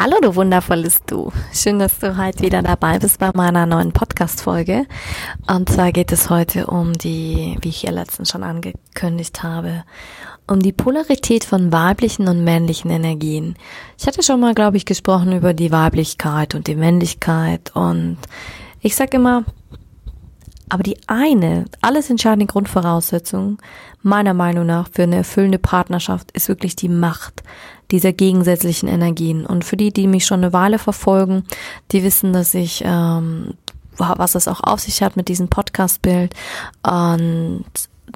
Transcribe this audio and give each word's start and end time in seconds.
Hallo, 0.00 0.16
du 0.22 0.36
wundervolles 0.36 1.02
Du. 1.06 1.32
Schön, 1.52 1.80
dass 1.80 1.98
du 1.98 2.16
heute 2.16 2.40
wieder 2.40 2.62
dabei 2.62 3.00
bist 3.00 3.18
bei 3.18 3.32
meiner 3.34 3.66
neuen 3.66 3.92
Podcast-Folge. 3.92 4.86
Und 5.48 5.68
zwar 5.68 5.90
geht 5.90 6.12
es 6.12 6.30
heute 6.30 6.68
um 6.68 6.92
die, 6.92 7.58
wie 7.62 7.68
ich 7.68 7.82
ja 7.82 7.90
letztens 7.90 8.30
schon 8.30 8.44
angekündigt 8.44 9.42
habe, 9.42 9.82
um 10.46 10.60
die 10.60 10.72
Polarität 10.72 11.42
von 11.42 11.72
weiblichen 11.72 12.28
und 12.28 12.44
männlichen 12.44 12.92
Energien. 12.92 13.56
Ich 13.98 14.06
hatte 14.06 14.22
schon 14.22 14.38
mal, 14.38 14.54
glaube 14.54 14.76
ich, 14.76 14.84
gesprochen 14.84 15.32
über 15.32 15.52
die 15.52 15.72
Weiblichkeit 15.72 16.54
und 16.54 16.68
die 16.68 16.76
Männlichkeit 16.76 17.74
und 17.74 18.18
ich 18.80 18.94
sage 18.94 19.16
immer, 19.16 19.44
aber 20.68 20.82
die 20.82 20.98
eine, 21.08 21.64
alles 21.80 22.08
entscheidende 22.08 22.46
Grundvoraussetzung 22.46 23.58
meiner 24.02 24.34
Meinung 24.34 24.66
nach 24.66 24.88
für 24.92 25.02
eine 25.02 25.16
erfüllende 25.16 25.58
Partnerschaft 25.58 26.30
ist 26.32 26.48
wirklich 26.48 26.76
die 26.76 26.88
Macht 26.88 27.42
dieser 27.90 28.12
gegensätzlichen 28.12 28.88
Energien. 28.88 29.46
Und 29.46 29.64
für 29.64 29.76
die, 29.76 29.92
die 29.92 30.06
mich 30.06 30.26
schon 30.26 30.40
eine 30.40 30.52
Weile 30.52 30.78
verfolgen, 30.78 31.44
die 31.92 32.02
wissen, 32.02 32.32
dass 32.32 32.54
ich, 32.54 32.82
ähm, 32.84 33.54
was 33.96 34.34
es 34.34 34.48
auch 34.48 34.60
auf 34.62 34.80
sich 34.80 35.02
hat 35.02 35.16
mit 35.16 35.28
diesem 35.28 35.48
Podcast-Bild. 35.48 36.34
Und 36.82 37.64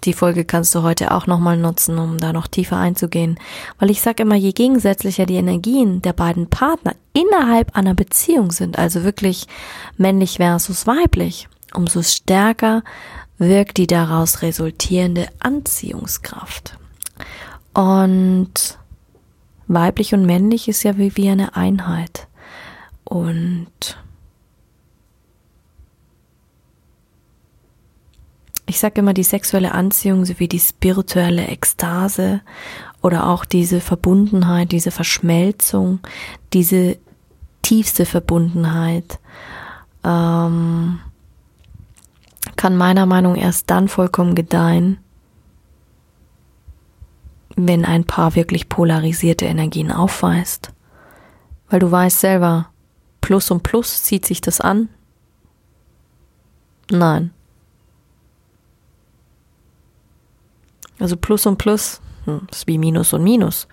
die 0.04 0.12
Folge 0.12 0.44
kannst 0.44 0.74
du 0.74 0.82
heute 0.82 1.12
auch 1.12 1.26
nochmal 1.26 1.56
nutzen, 1.56 1.98
um 1.98 2.18
da 2.18 2.32
noch 2.32 2.46
tiefer 2.46 2.76
einzugehen. 2.76 3.38
Weil 3.78 3.90
ich 3.90 4.00
sage 4.00 4.22
immer, 4.22 4.34
je 4.34 4.52
gegensätzlicher 4.52 5.26
die 5.26 5.36
Energien 5.36 6.02
der 6.02 6.12
beiden 6.12 6.48
Partner 6.48 6.94
innerhalb 7.12 7.76
einer 7.76 7.94
Beziehung 7.94 8.52
sind, 8.52 8.78
also 8.78 9.04
wirklich 9.04 9.46
männlich 9.96 10.36
versus 10.36 10.86
weiblich, 10.86 11.48
umso 11.74 12.02
stärker 12.02 12.82
wirkt 13.38 13.76
die 13.78 13.86
daraus 13.86 14.42
resultierende 14.42 15.26
Anziehungskraft. 15.40 16.78
Und 17.74 18.78
weiblich 19.72 20.14
und 20.14 20.26
männlich 20.26 20.68
ist 20.68 20.82
ja 20.82 20.98
wie, 20.98 21.16
wie 21.16 21.28
eine 21.28 21.56
Einheit. 21.56 22.28
Und 23.04 23.98
ich 28.66 28.78
sage 28.78 29.00
immer, 29.00 29.12
die 29.12 29.22
sexuelle 29.22 29.72
Anziehung 29.72 30.24
sowie 30.24 30.48
die 30.48 30.60
spirituelle 30.60 31.46
Ekstase 31.46 32.40
oder 33.02 33.28
auch 33.28 33.44
diese 33.44 33.80
Verbundenheit, 33.80 34.72
diese 34.72 34.90
Verschmelzung, 34.90 36.00
diese 36.52 36.96
tiefste 37.62 38.06
Verbundenheit, 38.06 39.18
ähm, 40.04 41.00
kann 42.56 42.76
meiner 42.76 43.06
Meinung 43.06 43.34
nach 43.34 43.42
erst 43.42 43.70
dann 43.70 43.88
vollkommen 43.88 44.34
gedeihen, 44.34 44.98
wenn 47.56 47.84
ein 47.84 48.04
Paar 48.04 48.34
wirklich 48.34 48.68
polarisierte 48.68 49.46
Energien 49.46 49.90
aufweist. 49.90 50.72
Weil 51.68 51.80
du 51.80 51.90
weißt 51.90 52.20
selber, 52.20 52.68
Plus 53.20 53.50
und 53.50 53.62
Plus 53.62 54.02
zieht 54.02 54.26
sich 54.26 54.40
das 54.40 54.60
an? 54.60 54.88
Nein. 56.90 57.30
Also 60.98 61.16
Plus 61.16 61.46
und 61.46 61.56
Plus 61.58 62.00
hm, 62.24 62.46
ist 62.50 62.66
wie 62.66 62.78
Minus 62.78 63.12
und 63.12 63.24
Minus. 63.24 63.66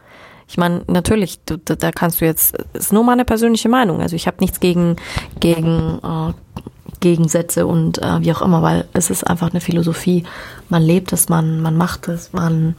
Ich 0.47 0.57
meine, 0.57 0.83
natürlich, 0.87 1.39
du, 1.45 1.57
da 1.57 1.91
kannst 1.91 2.21
du 2.21 2.25
jetzt, 2.25 2.57
ist 2.73 2.91
nur 2.91 3.03
meine 3.03 3.23
persönliche 3.23 3.69
Meinung. 3.69 4.01
Also 4.01 4.15
ich 4.15 4.25
habe 4.25 4.37
nichts 4.39 4.59
gegen, 4.59 4.95
gegen 5.39 5.99
äh, 6.03 6.33
Gegensätze 6.99 7.67
und 7.67 7.99
äh, 7.99 8.21
wie 8.21 8.33
auch 8.33 8.41
immer, 8.41 8.61
weil 8.61 8.87
es 8.93 9.09
ist 9.09 9.25
einfach 9.25 9.51
eine 9.51 9.61
Philosophie. 9.61 10.23
Man 10.69 10.81
lebt 10.81 11.13
es, 11.13 11.29
man, 11.29 11.61
man 11.61 11.77
macht 11.77 12.07
es, 12.07 12.33
man 12.33 12.75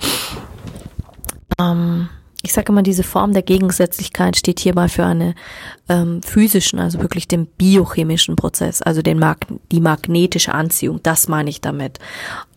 ähm, 1.61 2.09
ich 2.43 2.55
sage 2.55 2.73
immer, 2.73 2.83
diese 2.83 3.03
Form 3.03 3.35
der 3.35 3.43
Gegensätzlichkeit 3.43 4.37
steht 4.37 4.61
hierbei 4.61 4.89
für 4.89 5.05
eine 5.05 5.35
ähm, 5.91 6.23
physischen, 6.23 6.79
also 6.79 7.01
wirklich 7.01 7.29
den 7.29 7.45
biochemischen 7.47 8.35
Prozess, 8.35 8.81
also 8.81 9.03
den 9.03 9.19
Mag 9.19 9.47
die 9.71 9.81
magnetische 9.81 10.55
Anziehung, 10.55 11.03
das 11.03 11.29
meine 11.29 11.51
ich 11.51 11.61
damit. 11.61 11.99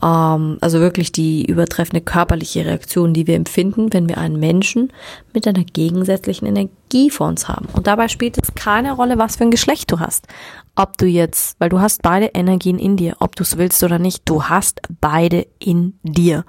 Ähm, 0.02 0.58
also 0.62 0.80
wirklich 0.80 1.12
die 1.12 1.46
übertreffende 1.46 2.00
körperliche 2.00 2.66
Reaktion, 2.66 3.14
die 3.14 3.28
wir 3.28 3.36
empfinden, 3.36 3.92
wenn 3.92 4.08
wir 4.08 4.18
einen 4.20 4.40
Menschen 4.40 4.94
mit 5.34 5.48
einer 5.48 5.66
gegensätzlichen 5.66 6.46
Energie 6.46 7.10
vor 7.10 7.28
uns 7.28 7.50
haben. 7.50 7.68
Und 7.74 7.88
dabei 7.88 8.08
spielt 8.08 8.38
es 8.42 8.56
keine 8.56 8.94
Rolle, 8.94 9.18
was 9.18 9.36
für 9.36 9.44
ein 9.44 9.52
Geschlecht 9.52 9.92
du 9.92 10.00
hast. 10.00 10.28
Ob 10.76 10.98
du 10.98 11.06
jetzt, 11.06 11.60
weil 11.60 11.70
du 11.70 11.82
hast 11.82 12.02
beide 12.02 12.28
Energien 12.28 12.80
in 12.80 12.96
dir, 12.96 13.18
ob 13.20 13.36
du 13.36 13.44
es 13.44 13.58
willst 13.58 13.84
oder 13.84 14.00
nicht, 14.00 14.22
du 14.26 14.46
hast 14.46 14.82
beide 15.02 15.46
in 15.60 16.00
dir. 16.04 16.46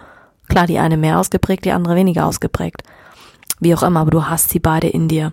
Klar, 0.54 0.68
die 0.68 0.78
eine 0.78 0.96
mehr 0.96 1.18
ausgeprägt, 1.18 1.64
die 1.64 1.72
andere 1.72 1.96
weniger 1.96 2.26
ausgeprägt. 2.26 2.84
Wie 3.58 3.74
auch 3.74 3.82
immer, 3.82 3.98
aber 3.98 4.12
du 4.12 4.28
hast 4.28 4.50
sie 4.50 4.60
beide 4.60 4.86
in 4.86 5.08
dir. 5.08 5.32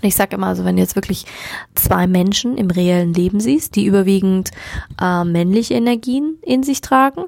Und 0.00 0.08
ich 0.08 0.16
sage 0.16 0.36
immer, 0.36 0.46
also 0.46 0.64
wenn 0.64 0.76
du 0.76 0.80
jetzt 0.80 0.96
wirklich 0.96 1.26
zwei 1.74 2.06
Menschen 2.06 2.56
im 2.56 2.70
reellen 2.70 3.12
Leben 3.12 3.40
siehst, 3.40 3.76
die 3.76 3.84
überwiegend 3.84 4.52
äh, 4.98 5.22
männliche 5.22 5.74
Energien 5.74 6.38
in 6.40 6.62
sich 6.62 6.80
tragen, 6.80 7.24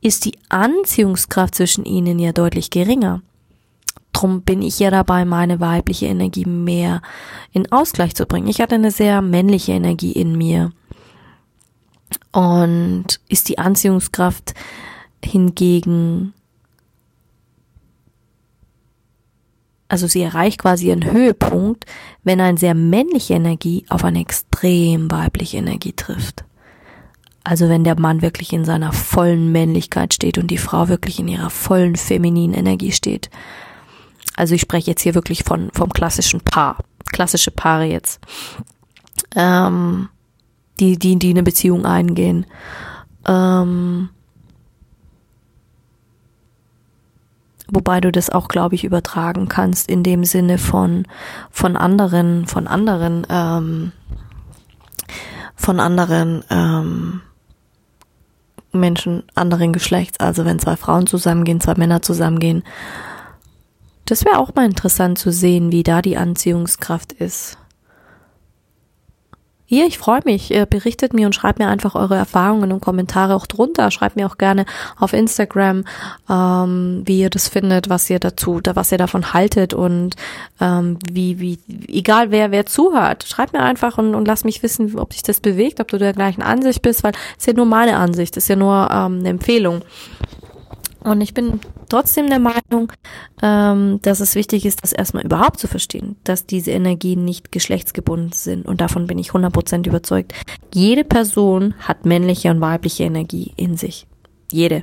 ist 0.00 0.24
die 0.24 0.36
Anziehungskraft 0.48 1.54
zwischen 1.54 1.84
ihnen 1.84 2.18
ja 2.18 2.32
deutlich 2.32 2.70
geringer. 2.70 3.22
Drum 4.12 4.42
bin 4.42 4.62
ich 4.62 4.80
ja 4.80 4.90
dabei, 4.90 5.24
meine 5.24 5.60
weibliche 5.60 6.06
Energie 6.06 6.44
mehr 6.44 7.02
in 7.52 7.70
Ausgleich 7.70 8.16
zu 8.16 8.26
bringen. 8.26 8.48
Ich 8.48 8.60
hatte 8.60 8.74
eine 8.74 8.90
sehr 8.90 9.22
männliche 9.22 9.70
Energie 9.70 10.10
in 10.10 10.36
mir. 10.36 10.72
Und 12.32 13.20
ist 13.28 13.48
die 13.48 13.58
Anziehungskraft 13.58 14.54
hingegen, 15.24 16.34
also 19.88 20.06
sie 20.06 20.22
erreicht 20.22 20.58
quasi 20.58 20.88
ihren 20.88 21.04
Höhepunkt, 21.04 21.84
wenn 22.24 22.40
eine 22.40 22.58
sehr 22.58 22.74
männliche 22.74 23.34
Energie 23.34 23.84
auf 23.88 24.04
eine 24.04 24.20
extrem 24.20 25.10
weibliche 25.10 25.58
Energie 25.58 25.92
trifft. 25.92 26.44
Also 27.44 27.68
wenn 27.68 27.84
der 27.84 27.98
Mann 27.98 28.22
wirklich 28.22 28.52
in 28.52 28.64
seiner 28.64 28.92
vollen 28.92 29.50
Männlichkeit 29.50 30.14
steht 30.14 30.38
und 30.38 30.46
die 30.46 30.58
Frau 30.58 30.88
wirklich 30.88 31.18
in 31.18 31.28
ihrer 31.28 31.50
vollen 31.50 31.96
femininen 31.96 32.56
Energie 32.56 32.92
steht. 32.92 33.30
Also 34.36 34.54
ich 34.54 34.60
spreche 34.60 34.90
jetzt 34.90 35.02
hier 35.02 35.14
wirklich 35.14 35.42
von 35.44 35.70
vom 35.72 35.92
klassischen 35.92 36.40
Paar, 36.40 36.78
klassische 37.12 37.50
Paare 37.50 37.84
jetzt, 37.84 38.20
ähm, 39.36 40.08
die 40.80 40.98
die 40.98 41.18
die 41.18 41.30
eine 41.30 41.42
Beziehung 41.42 41.84
eingehen. 41.84 42.46
Ähm, 43.26 44.08
wobei 47.72 48.00
du 48.00 48.12
das 48.12 48.30
auch, 48.30 48.48
glaube 48.48 48.74
ich, 48.74 48.84
übertragen 48.84 49.48
kannst 49.48 49.88
in 49.88 50.02
dem 50.02 50.24
Sinne 50.24 50.58
von 50.58 51.06
von 51.50 51.76
anderen, 51.76 52.46
von 52.46 52.68
anderen, 52.68 53.26
ähm, 53.28 53.92
von 55.56 55.80
anderen 55.80 56.44
ähm, 56.50 57.22
Menschen 58.72 59.24
anderen 59.34 59.72
Geschlechts. 59.72 60.20
Also 60.20 60.44
wenn 60.44 60.58
zwei 60.58 60.76
Frauen 60.76 61.06
zusammengehen, 61.06 61.60
zwei 61.60 61.74
Männer 61.74 62.02
zusammengehen, 62.02 62.62
das 64.04 64.24
wäre 64.24 64.38
auch 64.38 64.54
mal 64.54 64.66
interessant 64.66 65.18
zu 65.18 65.32
sehen, 65.32 65.72
wie 65.72 65.82
da 65.82 66.02
die 66.02 66.16
Anziehungskraft 66.16 67.12
ist. 67.12 67.56
Hier, 69.72 69.86
ich 69.86 69.96
freue 69.96 70.20
mich. 70.26 70.52
Berichtet 70.68 71.14
mir 71.14 71.24
und 71.24 71.34
schreibt 71.34 71.58
mir 71.58 71.68
einfach 71.68 71.94
eure 71.94 72.14
Erfahrungen 72.14 72.72
und 72.72 72.82
Kommentare 72.82 73.34
auch 73.34 73.46
drunter. 73.46 73.90
Schreibt 73.90 74.16
mir 74.16 74.26
auch 74.26 74.36
gerne 74.36 74.66
auf 74.98 75.14
Instagram, 75.14 75.84
ähm, 76.28 77.00
wie 77.06 77.20
ihr 77.20 77.30
das 77.30 77.48
findet, 77.48 77.88
was 77.88 78.10
ihr 78.10 78.18
dazu, 78.18 78.60
was 78.62 78.92
ihr 78.92 78.98
davon 78.98 79.32
haltet 79.32 79.72
und 79.72 80.14
ähm, 80.60 80.98
wie, 81.10 81.40
wie, 81.40 81.58
egal 81.88 82.30
wer, 82.30 82.50
wer 82.50 82.66
zuhört. 82.66 83.24
Schreibt 83.26 83.54
mir 83.54 83.62
einfach 83.62 83.96
und, 83.96 84.14
und 84.14 84.28
lasst 84.28 84.44
mich 84.44 84.62
wissen, 84.62 84.98
ob 84.98 85.14
sich 85.14 85.22
das 85.22 85.40
bewegt, 85.40 85.80
ob 85.80 85.88
du 85.88 85.96
der 85.96 86.12
gleichen 86.12 86.42
Ansicht 86.42 86.82
bist, 86.82 87.02
weil 87.02 87.12
es 87.12 87.38
ist 87.38 87.46
ja 87.46 87.54
nur 87.54 87.64
meine 87.64 87.96
Ansicht, 87.96 88.36
es 88.36 88.44
ist 88.44 88.48
ja 88.48 88.56
nur 88.56 88.90
ähm, 88.92 89.20
eine 89.20 89.30
Empfehlung. 89.30 89.80
Und 91.04 91.20
ich 91.20 91.34
bin 91.34 91.60
trotzdem 91.88 92.28
der 92.28 92.38
Meinung, 92.38 92.92
ähm, 93.42 93.98
dass 94.02 94.20
es 94.20 94.34
wichtig 94.34 94.64
ist, 94.64 94.82
das 94.82 94.92
erstmal 94.92 95.24
überhaupt 95.24 95.58
zu 95.58 95.66
verstehen, 95.66 96.16
dass 96.24 96.46
diese 96.46 96.70
Energien 96.70 97.24
nicht 97.24 97.50
geschlechtsgebunden 97.50 98.32
sind. 98.32 98.66
Und 98.66 98.80
davon 98.80 99.06
bin 99.06 99.18
ich 99.18 99.30
100% 99.30 99.86
überzeugt. 99.86 100.32
Jede 100.72 101.04
Person 101.04 101.74
hat 101.80 102.06
männliche 102.06 102.50
und 102.50 102.60
weibliche 102.60 103.04
Energie 103.04 103.52
in 103.56 103.76
sich. 103.76 104.06
Jede. 104.50 104.82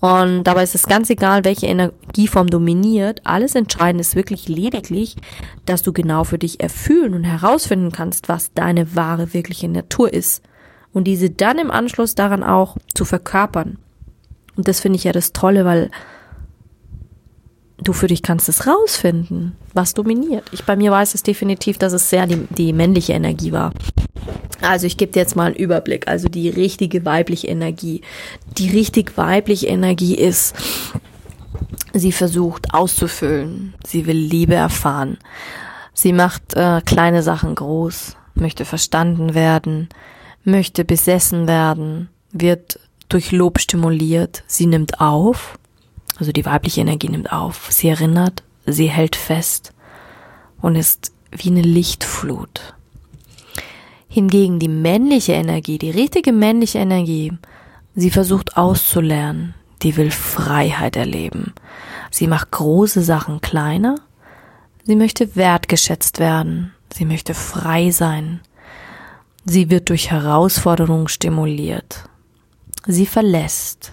Und 0.00 0.42
dabei 0.44 0.64
ist 0.64 0.74
es 0.74 0.86
ganz 0.86 1.10
egal, 1.10 1.44
welche 1.44 1.68
Energieform 1.68 2.48
dominiert. 2.48 3.20
Alles 3.22 3.54
Entscheidende 3.54 4.00
ist 4.00 4.16
wirklich 4.16 4.48
lediglich, 4.48 5.14
dass 5.64 5.82
du 5.82 5.92
genau 5.92 6.24
für 6.24 6.38
dich 6.38 6.58
erfüllen 6.58 7.14
und 7.14 7.22
herausfinden 7.22 7.92
kannst, 7.92 8.28
was 8.28 8.52
deine 8.52 8.96
wahre, 8.96 9.32
wirkliche 9.32 9.68
Natur 9.68 10.12
ist. 10.12 10.42
Und 10.92 11.04
diese 11.04 11.30
dann 11.30 11.58
im 11.58 11.70
Anschluss 11.70 12.16
daran 12.16 12.42
auch 12.42 12.76
zu 12.94 13.04
verkörpern. 13.04 13.78
Und 14.56 14.68
das 14.68 14.80
finde 14.80 14.96
ich 14.96 15.04
ja 15.04 15.12
das 15.12 15.32
Tolle, 15.32 15.64
weil 15.64 15.90
du 17.78 17.92
für 17.92 18.06
dich 18.06 18.22
kannst 18.22 18.48
es 18.48 18.66
rausfinden, 18.66 19.56
was 19.74 19.94
dominiert. 19.94 20.44
Ich 20.52 20.64
bei 20.64 20.76
mir 20.76 20.90
weiß 20.90 21.14
es 21.14 21.22
definitiv, 21.22 21.78
dass 21.78 21.92
es 21.92 22.10
sehr 22.10 22.26
die, 22.26 22.46
die 22.50 22.72
männliche 22.72 23.12
Energie 23.12 23.52
war. 23.52 23.72
Also 24.60 24.86
ich 24.86 24.96
gebe 24.96 25.12
dir 25.12 25.20
jetzt 25.20 25.36
mal 25.36 25.46
einen 25.46 25.56
Überblick. 25.56 26.06
Also 26.08 26.28
die 26.28 26.48
richtige 26.48 27.04
weibliche 27.04 27.48
Energie. 27.48 28.02
Die 28.58 28.70
richtig 28.70 29.16
weibliche 29.16 29.66
Energie 29.66 30.14
ist, 30.14 30.54
sie 31.92 32.12
versucht 32.12 32.72
auszufüllen. 32.72 33.74
Sie 33.84 34.06
will 34.06 34.16
Liebe 34.16 34.54
erfahren. 34.54 35.18
Sie 35.94 36.12
macht 36.12 36.54
äh, 36.54 36.80
kleine 36.84 37.22
Sachen 37.22 37.54
groß, 37.54 38.16
möchte 38.34 38.64
verstanden 38.64 39.34
werden, 39.34 39.88
möchte 40.44 40.84
besessen 40.84 41.46
werden, 41.46 42.08
wird 42.32 42.78
durch 43.12 43.32
Lob 43.32 43.60
stimuliert. 43.60 44.44
Sie 44.46 44.66
nimmt 44.66 45.00
auf 45.00 45.58
also 46.18 46.32
die 46.32 46.44
weibliche 46.44 46.80
Energie 46.80 47.08
nimmt 47.08 47.32
auf, 47.32 47.68
sie 47.70 47.88
erinnert, 47.88 48.42
sie 48.66 48.86
hält 48.86 49.16
fest 49.16 49.72
und 50.60 50.76
ist 50.76 51.12
wie 51.30 51.50
eine 51.50 51.62
Lichtflut. 51.62 52.74
Hingegen 54.08 54.58
die 54.58 54.68
männliche 54.68 55.32
Energie, 55.32 55.78
die 55.78 55.90
richtige 55.90 56.32
männliche 56.32 56.78
Energie, 56.78 57.32
sie 57.94 58.10
versucht 58.10 58.56
auszulernen, 58.56 59.54
die 59.82 59.96
will 59.96 60.10
Freiheit 60.10 60.96
erleben. 60.96 61.54
Sie 62.10 62.26
macht 62.26 62.50
große 62.50 63.02
Sachen 63.02 63.40
kleiner, 63.40 63.96
sie 64.84 64.96
möchte 64.96 65.34
wertgeschätzt 65.34 66.18
werden, 66.18 66.72
sie 66.92 67.06
möchte 67.06 67.32
frei 67.32 67.90
sein, 67.90 68.40
sie 69.46 69.70
wird 69.70 69.88
durch 69.88 70.10
Herausforderungen 70.10 71.08
stimuliert, 71.08 72.04
sie 72.86 73.06
verlässt, 73.06 73.92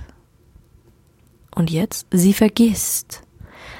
und 1.59 1.69
jetzt, 1.69 2.07
sie 2.11 2.33
vergisst. 2.33 3.21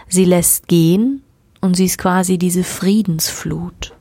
Sie 0.09 0.25
lässt 0.25 0.67
gehen 0.67 1.23
und 1.61 1.75
sie 1.77 1.85
ist 1.85 1.97
quasi 1.97 2.37
diese 2.37 2.65
Friedensflut. 2.65 3.95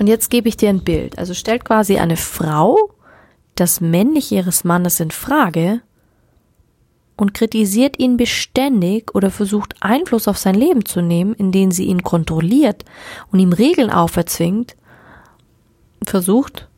Und 0.00 0.08
jetzt 0.08 0.28
gebe 0.28 0.48
ich 0.48 0.56
dir 0.56 0.70
ein 0.70 0.82
Bild. 0.82 1.18
Also 1.18 1.34
stellt 1.34 1.64
quasi 1.64 1.98
eine 1.98 2.16
Frau 2.16 2.76
das 3.54 3.80
Männliche 3.80 4.36
ihres 4.36 4.64
Mannes 4.64 4.98
in 4.98 5.12
Frage 5.12 5.82
und 7.16 7.32
kritisiert 7.32 7.96
ihn 7.98 8.16
beständig 8.16 9.14
oder 9.14 9.30
versucht 9.30 9.76
Einfluss 9.80 10.26
auf 10.26 10.38
sein 10.38 10.56
Leben 10.56 10.84
zu 10.84 11.00
nehmen, 11.00 11.32
indem 11.34 11.70
sie 11.70 11.84
ihn 11.84 12.02
kontrolliert 12.02 12.84
und 13.30 13.38
ihm 13.38 13.52
Regeln 13.52 13.90
auferzwingt, 13.90 14.74
versucht, 16.04 16.68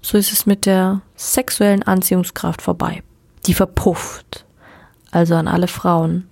so 0.00 0.16
ist 0.18 0.32
es 0.32 0.46
mit 0.46 0.66
der 0.66 1.02
sexuellen 1.16 1.82
Anziehungskraft 1.82 2.62
vorbei 2.62 3.02
die 3.48 3.54
verpufft. 3.54 4.44
Also 5.10 5.34
an 5.34 5.48
alle 5.48 5.68
Frauen. 5.68 6.28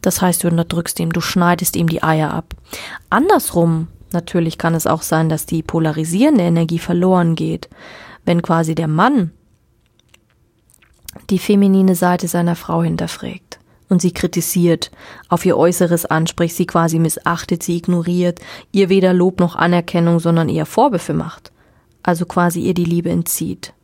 Das 0.00 0.20
heißt, 0.20 0.42
du 0.42 0.48
unterdrückst 0.48 0.98
ihm, 0.98 1.12
du 1.12 1.20
schneidest 1.20 1.76
ihm 1.76 1.88
die 1.88 2.02
Eier 2.02 2.34
ab. 2.34 2.54
Andersrum, 3.08 3.86
natürlich 4.12 4.58
kann 4.58 4.74
es 4.74 4.88
auch 4.88 5.02
sein, 5.02 5.28
dass 5.28 5.46
die 5.46 5.62
polarisierende 5.62 6.42
Energie 6.42 6.80
verloren 6.80 7.36
geht, 7.36 7.68
wenn 8.24 8.42
quasi 8.42 8.74
der 8.74 8.88
Mann 8.88 9.30
die 11.30 11.38
feminine 11.38 11.94
Seite 11.94 12.26
seiner 12.26 12.56
Frau 12.56 12.82
hinterfragt 12.82 13.51
und 13.92 14.02
sie 14.02 14.12
kritisiert, 14.12 14.90
auf 15.28 15.44
ihr 15.44 15.56
Äußeres 15.56 16.06
anspricht, 16.06 16.56
sie 16.56 16.66
quasi 16.66 16.98
missachtet, 16.98 17.62
sie 17.62 17.76
ignoriert, 17.76 18.40
ihr 18.72 18.88
weder 18.88 19.12
Lob 19.12 19.38
noch 19.38 19.54
Anerkennung, 19.54 20.18
sondern 20.18 20.48
eher 20.48 20.66
Vorwürfe 20.66 21.12
macht, 21.12 21.52
also 22.02 22.24
quasi 22.24 22.60
ihr 22.62 22.74
die 22.74 22.86
Liebe 22.86 23.10
entzieht. 23.10 23.74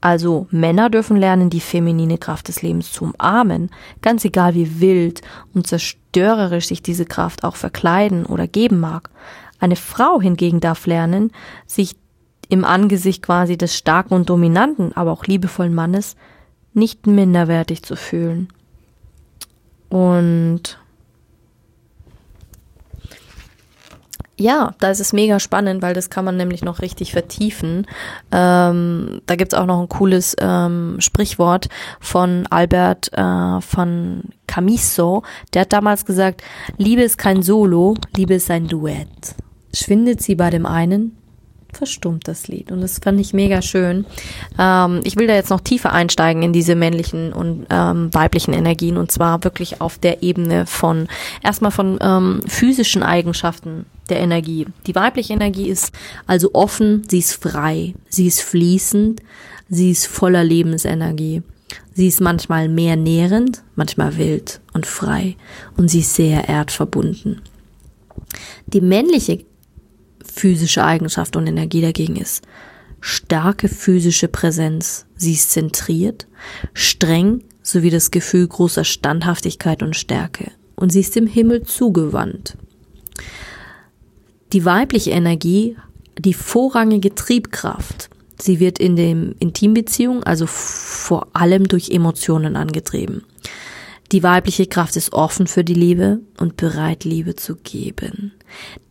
Also 0.00 0.46
Männer 0.50 0.88
dürfen 0.88 1.16
lernen, 1.16 1.50
die 1.50 1.60
feminine 1.60 2.18
Kraft 2.18 2.48
des 2.48 2.62
Lebens 2.62 2.92
zu 2.92 3.04
umarmen, 3.04 3.70
ganz 4.02 4.24
egal 4.24 4.54
wie 4.54 4.80
wild 4.80 5.22
und 5.52 5.66
zerstörerisch 5.66 6.66
sich 6.66 6.82
diese 6.82 7.04
Kraft 7.04 7.42
auch 7.42 7.56
verkleiden 7.56 8.26
oder 8.26 8.46
geben 8.46 8.80
mag. 8.80 9.10
Eine 9.58 9.76
Frau 9.76 10.20
hingegen 10.20 10.60
darf 10.60 10.86
lernen, 10.86 11.32
sich 11.66 11.96
im 12.50 12.64
Angesicht 12.64 13.22
quasi 13.22 13.56
des 13.56 13.76
starken 13.76 14.14
und 14.14 14.30
dominanten, 14.30 14.92
aber 14.94 15.10
auch 15.10 15.24
liebevollen 15.24 15.74
Mannes 15.74 16.16
nicht 16.74 17.06
minderwertig 17.06 17.82
zu 17.82 17.96
fühlen. 17.96 18.48
Und 19.94 20.76
Ja, 24.36 24.74
da 24.80 24.90
ist 24.90 25.00
es 25.00 25.12
mega 25.12 25.38
spannend, 25.38 25.80
weil 25.80 25.94
das 25.94 26.10
kann 26.10 26.24
man 26.24 26.36
nämlich 26.36 26.64
noch 26.64 26.82
richtig 26.82 27.12
vertiefen. 27.12 27.86
Ähm, 28.32 29.20
da 29.26 29.36
gibt's 29.36 29.54
auch 29.54 29.66
noch 29.66 29.80
ein 29.80 29.88
cooles 29.88 30.34
ähm, 30.40 30.96
Sprichwort 30.98 31.68
von 32.00 32.44
Albert 32.50 33.12
äh, 33.12 33.60
von 33.60 34.24
Camiso. 34.48 35.22
Der 35.52 35.60
hat 35.60 35.72
damals 35.72 36.04
gesagt, 36.04 36.42
Liebe 36.78 37.02
ist 37.02 37.16
kein 37.16 37.42
Solo, 37.42 37.94
Liebe 38.16 38.34
ist 38.34 38.50
ein 38.50 38.66
Duett. 38.66 39.36
Schwindet 39.72 40.20
sie 40.20 40.34
bei 40.34 40.50
dem 40.50 40.66
einen, 40.66 41.16
verstummt 41.74 42.28
das 42.28 42.48
Lied. 42.48 42.70
Und 42.70 42.80
das 42.80 42.98
fand 42.98 43.20
ich 43.20 43.32
mega 43.32 43.62
schön. 43.62 44.06
Ähm, 44.58 45.00
ich 45.04 45.16
will 45.16 45.26
da 45.26 45.34
jetzt 45.34 45.50
noch 45.50 45.60
tiefer 45.60 45.92
einsteigen 45.92 46.42
in 46.42 46.52
diese 46.52 46.74
männlichen 46.74 47.32
und 47.32 47.66
ähm, 47.70 48.12
weiblichen 48.12 48.54
Energien 48.54 48.96
und 48.96 49.12
zwar 49.12 49.44
wirklich 49.44 49.80
auf 49.80 49.98
der 49.98 50.22
Ebene 50.22 50.66
von 50.66 51.08
erstmal 51.42 51.70
von 51.70 51.98
ähm, 52.00 52.40
physischen 52.46 53.02
Eigenschaften 53.02 53.86
der 54.08 54.20
Energie. 54.20 54.66
Die 54.86 54.94
weibliche 54.94 55.32
Energie 55.32 55.68
ist 55.68 55.92
also 56.26 56.50
offen, 56.52 57.02
sie 57.08 57.18
ist 57.18 57.34
frei, 57.34 57.94
sie 58.08 58.26
ist 58.26 58.42
fließend, 58.42 59.22
sie 59.68 59.90
ist 59.90 60.06
voller 60.06 60.44
Lebensenergie. 60.44 61.42
Sie 61.94 62.08
ist 62.08 62.20
manchmal 62.20 62.68
mehr 62.68 62.96
nährend, 62.96 63.62
manchmal 63.76 64.16
wild 64.16 64.60
und 64.72 64.86
frei 64.86 65.36
und 65.76 65.88
sie 65.88 66.00
ist 66.00 66.14
sehr 66.14 66.48
erdverbunden. 66.48 67.40
Die 68.66 68.80
männliche 68.80 69.44
physische 70.34 70.84
Eigenschaft 70.84 71.36
und 71.36 71.46
Energie 71.46 71.80
dagegen 71.80 72.16
ist. 72.16 72.42
Starke 73.00 73.68
physische 73.68 74.28
Präsenz. 74.28 75.06
Sie 75.16 75.32
ist 75.32 75.50
zentriert, 75.50 76.26
streng 76.72 77.44
sowie 77.62 77.90
das 77.90 78.10
Gefühl 78.10 78.46
großer 78.48 78.84
Standhaftigkeit 78.84 79.82
und 79.82 79.96
Stärke. 79.96 80.50
Und 80.74 80.90
sie 80.90 81.00
ist 81.00 81.14
dem 81.14 81.26
Himmel 81.26 81.62
zugewandt. 81.62 82.56
Die 84.52 84.64
weibliche 84.64 85.10
Energie, 85.10 85.76
die 86.18 86.34
vorrangige 86.34 87.14
Triebkraft. 87.14 88.10
Sie 88.38 88.58
wird 88.60 88.78
in 88.78 88.96
dem 88.96 89.34
Intimbeziehung 89.38 90.22
also 90.24 90.46
vor 90.46 91.28
allem 91.32 91.68
durch 91.68 91.90
Emotionen 91.90 92.56
angetrieben. 92.56 93.22
Die 94.14 94.22
weibliche 94.22 94.68
Kraft 94.68 94.94
ist 94.94 95.12
offen 95.12 95.48
für 95.48 95.64
die 95.64 95.74
Liebe 95.74 96.20
und 96.38 96.56
bereit, 96.56 97.02
Liebe 97.02 97.34
zu 97.34 97.56
geben. 97.56 98.30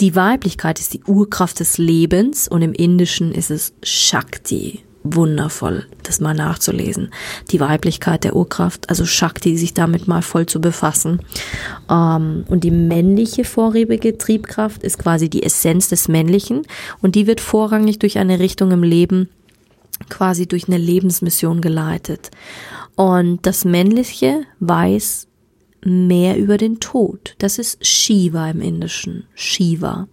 Die 0.02 0.18
Weiblichkeit 0.18 0.82
ist 0.82 0.94
die 0.94 1.02
Urkraft 1.06 1.62
des 1.62 1.78
Lebens 1.78 2.50
und 2.50 2.62
im 2.62 2.74
Indischen 2.74 3.32
ist 3.32 3.50
es 3.50 3.74
Shakti. 3.84 4.82
Wundervoll, 5.06 5.86
das 6.04 6.20
mal 6.20 6.34
nachzulesen. 6.34 7.10
Die 7.52 7.62
Weiblichkeit 7.62 8.26
der 8.26 8.36
Urkraft, 8.36 8.90
also 8.90 9.06
Shakti, 9.06 9.56
sich 9.56 9.74
damit 9.74 10.10
mal 10.10 10.24
voll 10.24 10.46
zu 10.46 10.60
befassen. 10.60 11.22
Ähm, 11.90 12.44
und 12.50 12.66
die 12.66 12.72
männliche 12.72 13.46
vorrebige 13.46 14.18
Triebkraft 14.18 14.84
ist 14.84 15.00
quasi 15.00 15.30
die 15.30 15.44
Essenz 15.44 15.88
des 15.88 16.10
Männlichen 16.10 16.64
und 17.02 17.16
die 17.16 17.28
wird 17.28 17.40
vorrangig 17.40 17.98
durch 17.98 18.18
eine 18.18 18.40
Richtung 18.40 18.72
im 18.72 18.84
Leben 18.84 19.30
quasi 20.10 20.48
durch 20.48 20.68
eine 20.68 20.78
Lebensmission 20.78 21.62
geleitet. 21.62 22.32
Und 22.96 23.46
das 23.46 23.66
Männliche 23.66 24.44
weiß 24.60 25.28
mehr 25.84 26.38
über 26.38 26.58
den 26.58 26.80
Tod. 26.80 27.36
Das 27.40 27.58
ist 27.58 27.86
Shiva 27.86 28.50
im 28.50 28.62
Indischen. 28.62 29.26
Shiva. 29.34 30.08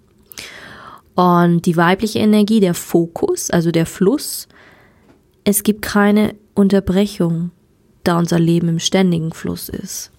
Und 1.14 1.66
die 1.66 1.76
weibliche 1.76 2.20
Energie, 2.20 2.60
der 2.60 2.74
Fokus, 2.74 3.50
also 3.50 3.70
der 3.70 3.86
Fluss, 3.86 4.48
es 5.44 5.62
gibt 5.62 5.82
keine 5.82 6.34
Unterbrechung, 6.54 7.50
da 8.04 8.18
unser 8.18 8.38
Leben 8.38 8.68
im 8.68 8.78
ständigen 8.78 9.32
Fluss 9.32 9.68
ist. 9.68 10.10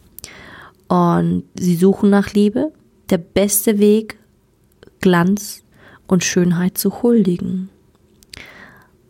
Und 0.87 1.43
sie 1.55 1.75
suchen 1.75 2.09
nach 2.09 2.33
Liebe, 2.33 2.71
der 3.09 3.17
beste 3.17 3.79
Weg, 3.79 4.17
Glanz 4.99 5.63
und 6.07 6.23
Schönheit 6.23 6.77
zu 6.77 7.01
huldigen. 7.01 7.69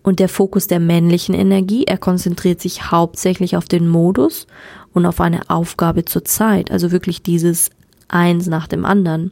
Und 0.04 0.20
der 0.20 0.30
Fokus 0.30 0.68
der 0.68 0.80
männlichen 0.80 1.36
Energie, 1.36 1.84
er 1.84 1.98
konzentriert 1.98 2.60
sich 2.60 2.92
hauptsächlich 2.92 3.56
auf 3.56 3.66
den 3.66 3.88
Modus 3.88 4.48
und 4.94 5.06
auf 5.06 5.22
eine 5.22 5.50
Aufgabe 5.50 6.06
zur 6.06 6.26
Zeit, 6.26 6.72
also 6.72 6.92
wirklich 6.92 7.22
dieses 7.22 7.70
eins 8.08 8.48
nach 8.48 8.68
dem 8.68 8.84
anderen. 8.86 9.32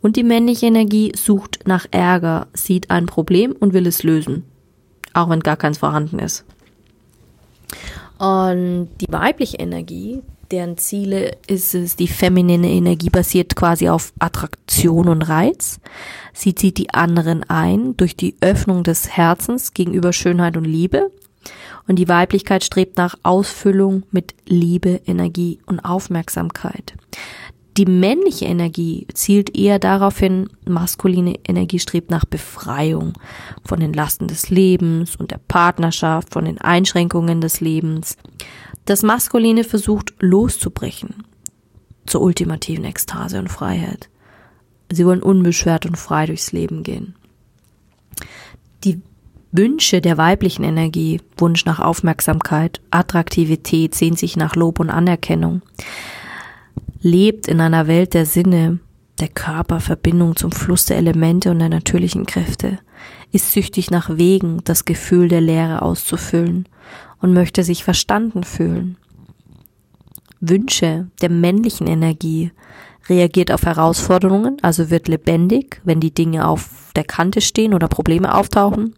Und 0.00 0.16
die 0.16 0.22
männliche 0.24 0.66
Energie 0.66 1.12
sucht 1.14 1.60
nach 1.66 1.86
Ärger, 1.90 2.46
sieht 2.54 2.90
ein 2.90 3.06
Problem 3.06 3.54
und 3.58 3.72
will 3.74 3.86
es 3.86 4.02
lösen. 4.02 4.44
auch 5.14 5.28
wenn 5.28 5.40
gar 5.40 5.56
keins 5.56 5.78
vorhanden 5.78 6.18
ist. 6.20 6.44
Und 8.18 8.88
die 9.00 9.12
weibliche 9.12 9.56
Energie, 9.58 10.22
deren 10.50 10.78
Ziele 10.78 11.36
ist 11.46 11.74
es, 11.74 11.96
die 11.96 12.08
feminine 12.08 12.70
Energie 12.70 13.10
basiert 13.10 13.56
quasi 13.56 13.88
auf 13.88 14.12
Attraktion 14.18 15.08
und 15.08 15.22
Reiz. 15.22 15.80
Sie 16.32 16.54
zieht 16.54 16.78
die 16.78 16.94
anderen 16.94 17.48
ein 17.48 17.96
durch 17.96 18.16
die 18.16 18.36
Öffnung 18.40 18.82
des 18.82 19.10
Herzens 19.16 19.74
gegenüber 19.74 20.12
Schönheit 20.12 20.56
und 20.56 20.64
Liebe. 20.64 21.10
Und 21.86 21.96
die 21.96 22.08
Weiblichkeit 22.08 22.64
strebt 22.64 22.96
nach 22.96 23.16
Ausfüllung 23.22 24.02
mit 24.10 24.34
Liebe, 24.46 25.00
Energie 25.06 25.58
und 25.66 25.80
Aufmerksamkeit. 25.80 26.94
Die 27.78 27.86
männliche 27.86 28.46
Energie 28.46 29.06
zielt 29.14 29.56
eher 29.56 29.78
darauf 29.78 30.18
hin, 30.18 30.48
maskuline 30.66 31.36
Energie 31.46 31.78
strebt 31.78 32.10
nach 32.10 32.24
Befreiung 32.24 33.12
von 33.64 33.78
den 33.78 33.92
Lasten 33.92 34.26
des 34.26 34.50
Lebens 34.50 35.14
und 35.14 35.30
der 35.30 35.38
Partnerschaft, 35.46 36.32
von 36.32 36.44
den 36.44 36.60
Einschränkungen 36.60 37.40
des 37.40 37.60
Lebens. 37.60 38.16
Das 38.88 39.02
Maskuline 39.02 39.64
versucht 39.64 40.14
loszubrechen 40.18 41.22
zur 42.06 42.22
ultimativen 42.22 42.86
Ekstase 42.86 43.38
und 43.38 43.48
Freiheit. 43.48 44.08
Sie 44.90 45.04
wollen 45.04 45.22
unbeschwert 45.22 45.84
und 45.84 45.98
frei 45.98 46.24
durchs 46.24 46.52
Leben 46.52 46.84
gehen. 46.84 47.14
Die 48.84 49.02
Wünsche 49.52 50.00
der 50.00 50.16
weiblichen 50.16 50.64
Energie, 50.64 51.20
Wunsch 51.36 51.66
nach 51.66 51.80
Aufmerksamkeit, 51.80 52.80
Attraktivität, 52.90 53.94
sehnt 53.94 54.18
sich 54.18 54.38
nach 54.38 54.56
Lob 54.56 54.80
und 54.80 54.88
Anerkennung 54.88 55.60
lebt 57.02 57.46
in 57.46 57.60
einer 57.60 57.86
Welt 57.86 58.14
der 58.14 58.24
Sinne, 58.24 58.78
der 59.20 59.28
Körperverbindung 59.28 60.34
zum 60.34 60.50
Fluss 60.50 60.86
der 60.86 60.96
Elemente 60.96 61.50
und 61.50 61.58
der 61.58 61.68
natürlichen 61.68 62.24
Kräfte, 62.24 62.78
ist 63.32 63.52
süchtig 63.52 63.90
nach 63.90 64.16
Wegen, 64.16 64.62
das 64.64 64.86
Gefühl 64.86 65.28
der 65.28 65.42
Leere 65.42 65.82
auszufüllen 65.82 66.66
und 67.20 67.32
möchte 67.32 67.62
sich 67.62 67.84
verstanden 67.84 68.44
fühlen. 68.44 68.96
Wünsche 70.40 71.08
der 71.20 71.30
männlichen 71.30 71.86
Energie 71.86 72.52
reagiert 73.08 73.50
auf 73.50 73.62
Herausforderungen, 73.62 74.58
also 74.62 74.90
wird 74.90 75.08
lebendig, 75.08 75.80
wenn 75.84 76.00
die 76.00 76.12
Dinge 76.12 76.46
auf 76.46 76.92
der 76.94 77.04
Kante 77.04 77.40
stehen 77.40 77.74
oder 77.74 77.88
Probleme 77.88 78.34
auftauchen, 78.34 78.94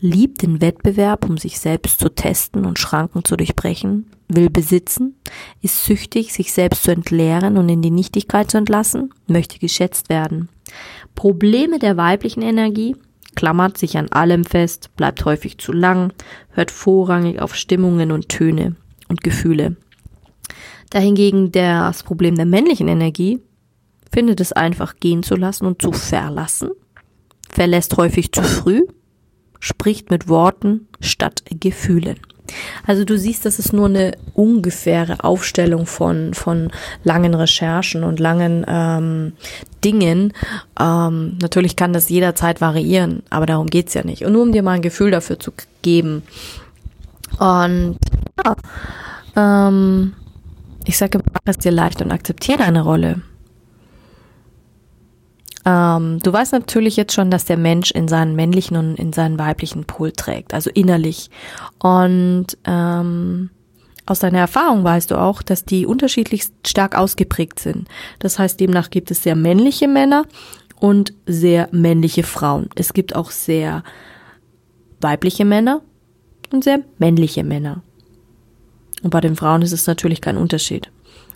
liebt 0.00 0.42
den 0.42 0.60
Wettbewerb, 0.60 1.28
um 1.28 1.38
sich 1.38 1.60
selbst 1.60 2.00
zu 2.00 2.08
testen 2.08 2.64
und 2.64 2.78
Schranken 2.78 3.24
zu 3.24 3.36
durchbrechen, 3.36 4.10
will 4.28 4.50
besitzen, 4.50 5.16
ist 5.60 5.84
süchtig, 5.84 6.32
sich 6.32 6.52
selbst 6.52 6.82
zu 6.82 6.90
entleeren 6.90 7.56
und 7.56 7.68
in 7.68 7.82
die 7.82 7.90
Nichtigkeit 7.90 8.50
zu 8.50 8.58
entlassen, 8.58 9.12
möchte 9.26 9.58
geschätzt 9.58 10.08
werden. 10.08 10.48
Probleme 11.14 11.78
der 11.78 11.96
weiblichen 11.96 12.42
Energie 12.42 12.96
klammert 13.34 13.78
sich 13.78 13.96
an 13.96 14.08
allem 14.10 14.44
fest, 14.44 14.90
bleibt 14.96 15.24
häufig 15.24 15.58
zu 15.58 15.72
lang, 15.72 16.12
hört 16.50 16.70
vorrangig 16.70 17.40
auf 17.40 17.54
Stimmungen 17.54 18.12
und 18.12 18.28
Töne 18.28 18.76
und 19.08 19.22
Gefühle. 19.22 19.76
Dahingegen 20.90 21.52
das 21.52 22.02
Problem 22.02 22.36
der 22.36 22.46
männlichen 22.46 22.88
Energie 22.88 23.40
findet 24.12 24.40
es 24.40 24.52
einfach 24.52 24.96
gehen 24.96 25.22
zu 25.22 25.36
lassen 25.36 25.66
und 25.66 25.80
zu 25.80 25.92
verlassen, 25.92 26.70
verlässt 27.48 27.96
häufig 27.96 28.32
zu 28.32 28.42
früh, 28.42 28.82
spricht 29.62 30.10
mit 30.10 30.28
Worten 30.28 30.88
statt 31.00 31.44
Gefühlen. 31.48 32.16
Also 32.84 33.04
du 33.04 33.16
siehst, 33.16 33.46
das 33.46 33.60
ist 33.60 33.72
nur 33.72 33.86
eine 33.86 34.12
ungefähre 34.34 35.22
Aufstellung 35.22 35.86
von, 35.86 36.34
von 36.34 36.70
langen 37.04 37.32
Recherchen 37.34 38.02
und 38.02 38.18
langen 38.18 38.66
ähm, 38.68 39.32
Dingen. 39.84 40.34
Ähm, 40.78 41.38
natürlich 41.40 41.76
kann 41.76 41.92
das 41.92 42.08
jederzeit 42.08 42.60
variieren, 42.60 43.22
aber 43.30 43.46
darum 43.46 43.68
geht's 43.68 43.94
ja 43.94 44.04
nicht. 44.04 44.24
Und 44.24 44.32
nur 44.32 44.42
um 44.42 44.52
dir 44.52 44.64
mal 44.64 44.72
ein 44.72 44.82
Gefühl 44.82 45.12
dafür 45.12 45.38
zu 45.38 45.52
geben. 45.80 46.24
Und 47.38 47.98
ja, 48.44 48.56
ähm, 49.36 50.14
ich 50.84 50.98
sage, 50.98 51.20
mach 51.32 51.40
es 51.44 51.58
dir 51.58 51.72
leicht 51.72 52.02
und 52.02 52.10
akzeptiere 52.10 52.58
deine 52.58 52.82
Rolle. 52.82 53.22
Ähm, 55.64 56.18
du 56.22 56.32
weißt 56.32 56.52
natürlich 56.52 56.96
jetzt 56.96 57.12
schon, 57.12 57.30
dass 57.30 57.44
der 57.44 57.56
Mensch 57.56 57.90
in 57.90 58.08
seinen 58.08 58.34
männlichen 58.34 58.76
und 58.76 58.96
in 58.96 59.12
seinen 59.12 59.38
weiblichen 59.38 59.84
Pol 59.84 60.12
trägt, 60.12 60.54
also 60.54 60.70
innerlich. 60.70 61.30
Und 61.78 62.46
ähm, 62.64 63.50
aus 64.06 64.18
deiner 64.18 64.38
Erfahrung 64.38 64.82
weißt 64.82 65.10
du 65.10 65.16
auch, 65.16 65.42
dass 65.42 65.64
die 65.64 65.86
unterschiedlich 65.86 66.46
stark 66.66 66.98
ausgeprägt 66.98 67.60
sind. 67.60 67.88
Das 68.18 68.38
heißt, 68.38 68.58
demnach 68.58 68.90
gibt 68.90 69.10
es 69.10 69.22
sehr 69.22 69.36
männliche 69.36 69.86
Männer 69.86 70.24
und 70.80 71.14
sehr 71.26 71.68
männliche 71.70 72.24
Frauen. 72.24 72.68
Es 72.74 72.92
gibt 72.92 73.14
auch 73.14 73.30
sehr 73.30 73.84
weibliche 75.00 75.44
Männer 75.44 75.82
und 76.50 76.64
sehr 76.64 76.80
männliche 76.98 77.44
Männer. 77.44 77.82
Und 79.02 79.10
bei 79.10 79.20
den 79.20 79.36
Frauen 79.36 79.62
ist 79.62 79.72
es 79.72 79.86
natürlich 79.86 80.20
kein 80.20 80.36
Unterschied. 80.36 80.90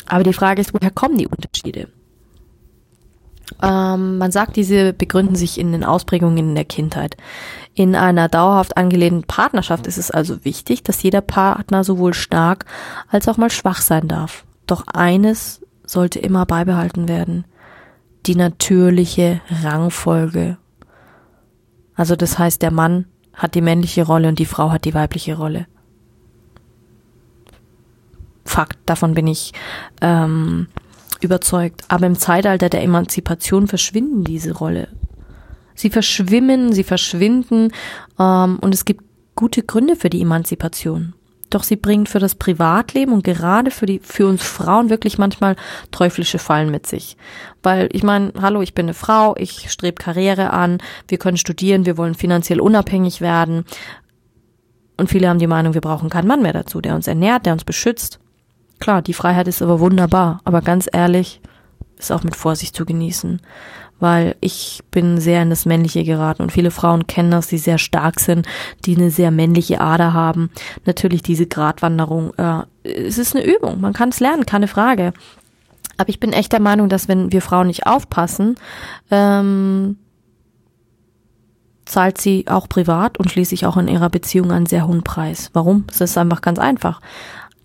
Aber 0.06 0.24
die 0.24 0.32
Frage 0.32 0.60
ist, 0.60 0.74
woher 0.74 0.90
kommen 0.90 1.16
die 1.16 1.28
Unterschiede? 1.28 1.88
Ähm, 3.62 4.18
man 4.18 4.32
sagt, 4.32 4.56
diese 4.56 4.92
begründen 4.92 5.36
sich 5.36 5.58
in 5.58 5.72
den 5.72 5.84
Ausprägungen 5.84 6.38
in 6.38 6.54
der 6.54 6.64
Kindheit. 6.64 7.16
In 7.74 7.94
einer 7.94 8.28
dauerhaft 8.28 8.76
angelehnten 8.76 9.24
Partnerschaft 9.24 9.86
ist 9.86 9.98
es 9.98 10.10
also 10.10 10.44
wichtig, 10.44 10.82
dass 10.82 11.02
jeder 11.02 11.20
Partner 11.20 11.84
sowohl 11.84 12.14
stark 12.14 12.64
als 13.08 13.28
auch 13.28 13.36
mal 13.36 13.50
schwach 13.50 13.80
sein 13.80 14.08
darf. 14.08 14.44
Doch 14.66 14.86
eines 14.88 15.60
sollte 15.84 16.18
immer 16.18 16.46
beibehalten 16.46 17.08
werden. 17.08 17.44
Die 18.26 18.34
natürliche 18.34 19.40
Rangfolge. 19.62 20.58
Also 21.94 22.16
das 22.16 22.38
heißt, 22.38 22.60
der 22.62 22.72
Mann 22.72 23.06
hat 23.32 23.54
die 23.54 23.60
männliche 23.60 24.04
Rolle 24.04 24.28
und 24.28 24.38
die 24.38 24.46
Frau 24.46 24.72
hat 24.72 24.84
die 24.84 24.94
weibliche 24.94 25.36
Rolle. 25.36 25.66
Fakt, 28.44 28.78
davon 28.86 29.14
bin 29.14 29.26
ich 29.26 29.52
ähm, 30.00 30.68
überzeugt. 31.26 31.82
Aber 31.88 32.06
im 32.06 32.16
Zeitalter 32.16 32.68
der 32.68 32.82
Emanzipation 32.82 33.68
verschwinden 33.68 34.24
diese 34.24 34.52
Rolle. 34.52 34.88
Sie 35.74 35.90
verschwimmen, 35.90 36.72
sie 36.72 36.84
verschwinden 36.84 37.70
ähm, 38.18 38.58
und 38.60 38.74
es 38.74 38.84
gibt 38.84 39.04
gute 39.34 39.62
Gründe 39.62 39.94
für 39.94 40.08
die 40.08 40.22
Emanzipation. 40.22 41.12
Doch 41.50 41.62
sie 41.62 41.76
bringt 41.76 42.08
für 42.08 42.18
das 42.18 42.34
Privatleben 42.34 43.12
und 43.12 43.22
gerade 43.22 43.70
für 43.70 43.86
die 43.86 44.00
für 44.00 44.26
uns 44.26 44.42
Frauen 44.42 44.90
wirklich 44.90 45.16
manchmal 45.16 45.54
teuflische 45.92 46.38
Fallen 46.38 46.70
mit 46.70 46.86
sich. 46.86 47.16
Weil 47.62 47.88
ich 47.92 48.02
meine, 48.02 48.32
hallo, 48.40 48.62
ich 48.62 48.74
bin 48.74 48.86
eine 48.86 48.94
Frau, 48.94 49.36
ich 49.36 49.70
strebe 49.70 50.02
Karriere 50.02 50.52
an, 50.52 50.78
wir 51.06 51.18
können 51.18 51.36
studieren, 51.36 51.86
wir 51.86 51.96
wollen 51.96 52.14
finanziell 52.14 52.60
unabhängig 52.60 53.20
werden. 53.20 53.64
Und 54.96 55.08
viele 55.08 55.28
haben 55.28 55.38
die 55.38 55.46
Meinung, 55.46 55.74
wir 55.74 55.80
brauchen 55.82 56.10
keinen 56.10 56.26
Mann 56.26 56.42
mehr 56.42 56.54
dazu, 56.54 56.80
der 56.80 56.94
uns 56.94 57.06
ernährt, 57.06 57.46
der 57.46 57.52
uns 57.52 57.64
beschützt. 57.64 58.18
Klar, 58.78 59.02
die 59.02 59.14
Freiheit 59.14 59.48
ist 59.48 59.62
aber 59.62 59.80
wunderbar, 59.80 60.40
aber 60.44 60.60
ganz 60.60 60.88
ehrlich, 60.92 61.40
ist 61.98 62.12
auch 62.12 62.22
mit 62.22 62.36
Vorsicht 62.36 62.76
zu 62.76 62.84
genießen, 62.84 63.40
weil 63.98 64.36
ich 64.40 64.82
bin 64.90 65.18
sehr 65.18 65.42
in 65.42 65.50
das 65.50 65.64
Männliche 65.64 66.04
geraten 66.04 66.42
und 66.42 66.52
viele 66.52 66.70
Frauen 66.70 67.06
kennen 67.06 67.30
das, 67.30 67.46
die 67.46 67.58
sehr 67.58 67.78
stark 67.78 68.20
sind, 68.20 68.46
die 68.84 68.96
eine 68.96 69.10
sehr 69.10 69.30
männliche 69.30 69.80
Ader 69.80 70.12
haben. 70.12 70.50
Natürlich 70.84 71.22
diese 71.22 71.46
Gratwanderung, 71.46 72.34
äh, 72.34 72.62
es 72.84 73.16
ist 73.16 73.34
eine 73.34 73.46
Übung, 73.46 73.80
man 73.80 73.94
kann 73.94 74.10
es 74.10 74.20
lernen, 74.20 74.44
keine 74.44 74.68
Frage. 74.68 75.12
Aber 75.96 76.10
ich 76.10 76.20
bin 76.20 76.34
echt 76.34 76.52
der 76.52 76.60
Meinung, 76.60 76.90
dass 76.90 77.08
wenn 77.08 77.32
wir 77.32 77.40
Frauen 77.40 77.68
nicht 77.68 77.86
aufpassen, 77.86 78.56
ähm, 79.10 79.96
zahlt 81.86 82.18
sie 82.18 82.44
auch 82.48 82.68
privat 82.68 83.16
und 83.16 83.30
schließlich 83.30 83.64
auch 83.64 83.78
in 83.78 83.88
ihrer 83.88 84.10
Beziehung 84.10 84.52
einen 84.52 84.66
sehr 84.66 84.86
hohen 84.86 85.02
Preis. 85.02 85.50
Warum? 85.54 85.84
Es 85.90 86.02
ist 86.02 86.18
einfach 86.18 86.42
ganz 86.42 86.58
einfach 86.58 87.00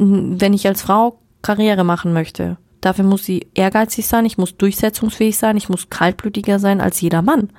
wenn 0.01 0.53
ich 0.53 0.67
als 0.67 0.81
Frau 0.81 1.19
Karriere 1.43 1.83
machen 1.83 2.11
möchte, 2.11 2.57
dafür 2.81 3.05
muss 3.05 3.23
sie 3.23 3.47
ehrgeizig 3.53 4.07
sein, 4.07 4.25
ich 4.25 4.37
muss 4.37 4.57
durchsetzungsfähig 4.57 5.37
sein, 5.37 5.57
ich 5.57 5.69
muss 5.69 5.89
kaltblütiger 5.89 6.57
sein 6.57 6.81
als 6.81 6.99
jeder 7.01 7.21
Mann. 7.21 7.51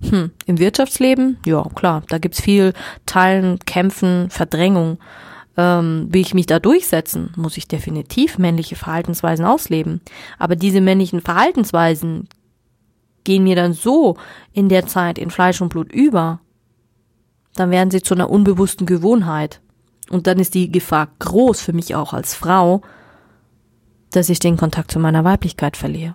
Hm, 0.00 0.30
im 0.46 0.58
Wirtschaftsleben, 0.58 1.38
ja 1.44 1.62
klar, 1.74 2.02
da 2.08 2.18
gibt's 2.18 2.40
viel 2.40 2.72
Teilen, 3.04 3.58
Kämpfen, 3.60 4.30
Verdrängung. 4.30 4.98
Ähm, 5.58 6.08
will 6.10 6.20
ich 6.20 6.34
mich 6.34 6.46
da 6.46 6.58
durchsetzen, 6.58 7.32
muss 7.36 7.56
ich 7.56 7.66
definitiv 7.66 8.38
männliche 8.38 8.76
Verhaltensweisen 8.76 9.46
ausleben. 9.46 10.02
Aber 10.38 10.54
diese 10.54 10.82
männlichen 10.82 11.22
Verhaltensweisen 11.22 12.28
gehen 13.24 13.44
mir 13.44 13.56
dann 13.56 13.72
so 13.72 14.16
in 14.52 14.68
der 14.68 14.86
Zeit 14.86 15.18
in 15.18 15.30
Fleisch 15.30 15.60
und 15.62 15.70
Blut 15.70 15.92
über, 15.92 16.40
dann 17.54 17.70
werden 17.70 17.90
sie 17.90 18.02
zu 18.02 18.14
einer 18.14 18.30
unbewussten 18.30 18.86
Gewohnheit. 18.86 19.60
Und 20.10 20.26
dann 20.26 20.38
ist 20.38 20.54
die 20.54 20.70
Gefahr 20.70 21.08
groß 21.18 21.60
für 21.60 21.72
mich 21.72 21.94
auch 21.94 22.12
als 22.12 22.34
Frau, 22.34 22.82
dass 24.12 24.28
ich 24.28 24.38
den 24.38 24.56
Kontakt 24.56 24.90
zu 24.90 24.98
meiner 24.98 25.24
Weiblichkeit 25.24 25.76
verliere. 25.76 26.14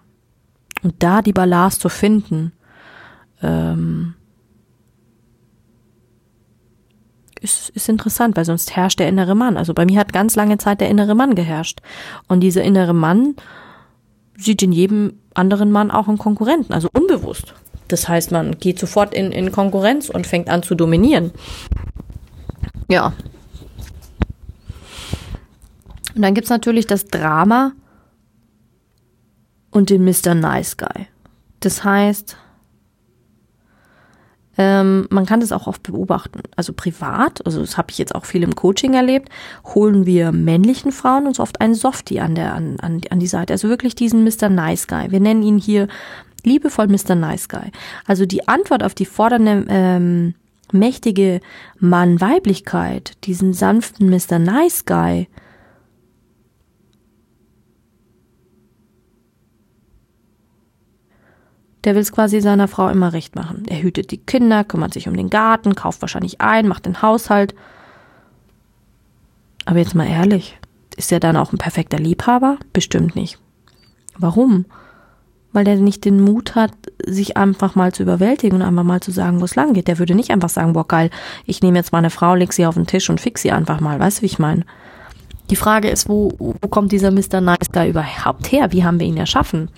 Und 0.83 0.95
da 1.03 1.21
die 1.21 1.33
Balance 1.33 1.79
zu 1.79 1.89
finden, 1.89 2.53
ähm, 3.41 4.15
ist, 7.41 7.69
ist 7.69 7.89
interessant, 7.89 8.37
weil 8.37 8.45
sonst 8.45 8.75
herrscht 8.75 8.99
der 8.99 9.09
innere 9.09 9.35
Mann. 9.35 9.57
Also 9.57 9.73
bei 9.73 9.85
mir 9.85 9.99
hat 9.99 10.13
ganz 10.13 10.35
lange 10.35 10.57
Zeit 10.57 10.79
der 10.79 10.89
innere 10.89 11.15
Mann 11.15 11.35
geherrscht. 11.35 11.81
Und 12.27 12.41
dieser 12.41 12.63
innere 12.63 12.93
Mann 12.93 13.35
sieht 14.37 14.61
in 14.61 14.71
jedem 14.71 15.19
anderen 15.33 15.71
Mann 15.71 15.91
auch 15.91 16.07
einen 16.07 16.17
Konkurrenten, 16.17 16.73
also 16.73 16.87
unbewusst. 16.93 17.53
Das 17.87 18.07
heißt, 18.07 18.31
man 18.31 18.57
geht 18.59 18.79
sofort 18.79 19.13
in, 19.13 19.31
in 19.31 19.51
Konkurrenz 19.51 20.09
und 20.09 20.25
fängt 20.25 20.49
an 20.49 20.63
zu 20.63 20.75
dominieren. 20.75 21.31
Ja. 22.89 23.13
Und 26.15 26.21
dann 26.21 26.33
gibt 26.33 26.45
es 26.45 26.51
natürlich 26.51 26.87
das 26.87 27.05
Drama 27.05 27.73
und 29.71 29.89
den 29.89 30.03
Mr. 30.03 30.35
Nice 30.35 30.77
Guy. 30.77 31.07
Das 31.59 31.83
heißt, 31.83 32.37
ähm, 34.57 35.07
man 35.09 35.25
kann 35.25 35.39
das 35.39 35.51
auch 35.51 35.67
oft 35.67 35.83
beobachten. 35.83 36.41
Also 36.55 36.73
privat, 36.73 37.45
also 37.45 37.61
das 37.61 37.77
habe 37.77 37.91
ich 37.91 37.97
jetzt 37.97 38.13
auch 38.13 38.25
viel 38.25 38.43
im 38.43 38.55
Coaching 38.55 38.93
erlebt, 38.93 39.29
holen 39.63 40.05
wir 40.05 40.31
männlichen 40.31 40.91
Frauen 40.91 41.25
uns 41.25 41.39
oft 41.39 41.61
einen 41.61 41.75
Softie 41.75 42.19
an, 42.19 42.35
der, 42.35 42.53
an, 42.53 42.79
an, 42.81 43.01
an 43.09 43.19
die 43.19 43.27
Seite. 43.27 43.53
Also 43.53 43.69
wirklich 43.69 43.95
diesen 43.95 44.23
Mr. 44.23 44.49
Nice 44.49 44.87
Guy. 44.87 45.11
Wir 45.11 45.19
nennen 45.19 45.43
ihn 45.43 45.57
hier 45.57 45.87
liebevoll 46.43 46.87
Mr. 46.87 47.15
Nice 47.15 47.47
Guy. 47.47 47.71
Also 48.05 48.25
die 48.25 48.47
Antwort 48.47 48.83
auf 48.83 48.93
die 48.93 49.05
fordernde, 49.05 49.65
ähm, 49.69 50.35
mächtige 50.73 51.41
Mann-Weiblichkeit, 51.79 53.13
diesen 53.23 53.53
sanften 53.53 54.09
Mr. 54.09 54.39
Nice 54.39 54.85
Guy, 54.85 55.27
Der 61.83 61.95
will 61.95 62.01
es 62.01 62.11
quasi 62.11 62.41
seiner 62.41 62.67
Frau 62.67 62.89
immer 62.89 63.13
recht 63.13 63.35
machen. 63.35 63.63
Er 63.67 63.81
hütet 63.81 64.11
die 64.11 64.19
Kinder, 64.19 64.63
kümmert 64.63 64.93
sich 64.93 65.07
um 65.07 65.17
den 65.17 65.29
Garten, 65.29 65.75
kauft 65.75 66.01
wahrscheinlich 66.01 66.39
ein, 66.41 66.67
macht 66.67 66.85
den 66.85 67.01
Haushalt. 67.01 67.55
Aber 69.65 69.79
jetzt 69.79 69.95
mal 69.95 70.07
ehrlich, 70.07 70.57
ist 70.95 71.11
er 71.11 71.19
dann 71.19 71.37
auch 71.37 71.51
ein 71.51 71.57
perfekter 71.57 71.97
Liebhaber? 71.97 72.57
Bestimmt 72.73 73.15
nicht. 73.15 73.39
Warum? 74.17 74.65
Weil 75.53 75.65
der 75.65 75.75
nicht 75.77 76.05
den 76.05 76.21
Mut 76.21 76.55
hat, 76.55 76.71
sich 77.05 77.35
einfach 77.35 77.75
mal 77.75 77.91
zu 77.91 78.03
überwältigen 78.03 78.55
und 78.55 78.61
einfach 78.61 78.83
mal 78.83 79.01
zu 79.01 79.11
sagen, 79.11 79.41
wo 79.41 79.45
es 79.45 79.55
lang 79.55 79.73
geht. 79.73 79.87
Der 79.87 79.99
würde 79.99 80.15
nicht 80.15 80.31
einfach 80.31 80.49
sagen, 80.49 80.73
boah 80.73 80.87
geil, 80.87 81.09
ich 81.45 81.61
nehme 81.61 81.77
jetzt 81.77 81.91
meine 81.91 82.09
Frau, 82.09 82.35
leg 82.35 82.53
sie 82.53 82.65
auf 82.65 82.75
den 82.75 82.87
Tisch 82.87 83.09
und 83.09 83.19
fix 83.19 83.41
sie 83.41 83.51
einfach 83.51 83.79
mal. 83.79 83.99
Weißt 83.99 84.19
du, 84.19 84.21
wie 84.21 84.27
ich 84.27 84.39
meine? 84.39 84.65
Die 85.49 85.55
Frage 85.57 85.89
ist, 85.89 86.07
wo, 86.07 86.31
wo 86.37 86.67
kommt 86.69 86.93
dieser 86.93 87.11
Mr. 87.11 87.41
Nice 87.41 87.69
da 87.71 87.85
überhaupt 87.85 88.51
her? 88.51 88.71
Wie 88.71 88.85
haben 88.85 88.99
wir 88.99 89.07
ihn 89.07 89.17
erschaffen? 89.17 89.69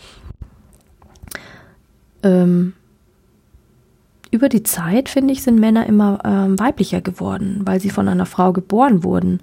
Ähm, 2.23 2.73
über 4.31 4.49
die 4.49 4.63
Zeit, 4.63 5.09
finde 5.09 5.33
ich, 5.33 5.43
sind 5.43 5.59
Männer 5.59 5.85
immer 5.85 6.19
ähm, 6.25 6.59
weiblicher 6.59 7.01
geworden, 7.01 7.61
weil 7.65 7.79
sie 7.79 7.91
von 7.91 8.07
einer 8.07 8.25
Frau 8.25 8.51
geboren 8.51 9.03
wurden, 9.03 9.41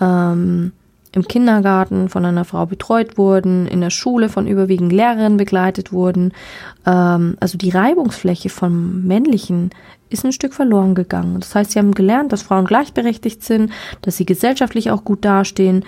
ähm, 0.00 0.72
im 1.12 1.28
Kindergarten 1.28 2.08
von 2.08 2.24
einer 2.26 2.44
Frau 2.44 2.66
betreut 2.66 3.16
wurden, 3.16 3.66
in 3.66 3.80
der 3.80 3.90
Schule 3.90 4.28
von 4.28 4.46
überwiegend 4.46 4.92
Lehrerinnen 4.92 5.36
begleitet 5.38 5.92
wurden. 5.92 6.32
Ähm, 6.84 7.36
also 7.40 7.56
die 7.56 7.70
Reibungsfläche 7.70 8.48
vom 8.48 9.06
Männlichen 9.06 9.70
ist 10.10 10.24
ein 10.24 10.32
Stück 10.32 10.54
verloren 10.54 10.94
gegangen. 10.94 11.40
Das 11.40 11.54
heißt, 11.54 11.70
sie 11.70 11.78
haben 11.78 11.94
gelernt, 11.94 12.32
dass 12.32 12.42
Frauen 12.42 12.66
gleichberechtigt 12.66 13.42
sind, 13.42 13.72
dass 14.02 14.16
sie 14.16 14.26
gesellschaftlich 14.26 14.90
auch 14.90 15.04
gut 15.04 15.24
dastehen. 15.24 15.84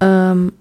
Ähm, 0.00 0.52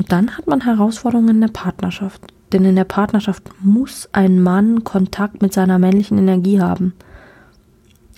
und 0.00 0.12
dann 0.12 0.38
hat 0.38 0.46
man 0.46 0.64
Herausforderungen 0.64 1.28
in 1.28 1.40
der 1.42 1.48
Partnerschaft. 1.48 2.22
Denn 2.54 2.64
in 2.64 2.74
der 2.74 2.84
Partnerschaft 2.84 3.50
muss 3.60 4.08
ein 4.12 4.42
Mann 4.42 4.82
Kontakt 4.82 5.42
mit 5.42 5.52
seiner 5.52 5.78
männlichen 5.78 6.16
Energie 6.16 6.58
haben. 6.58 6.94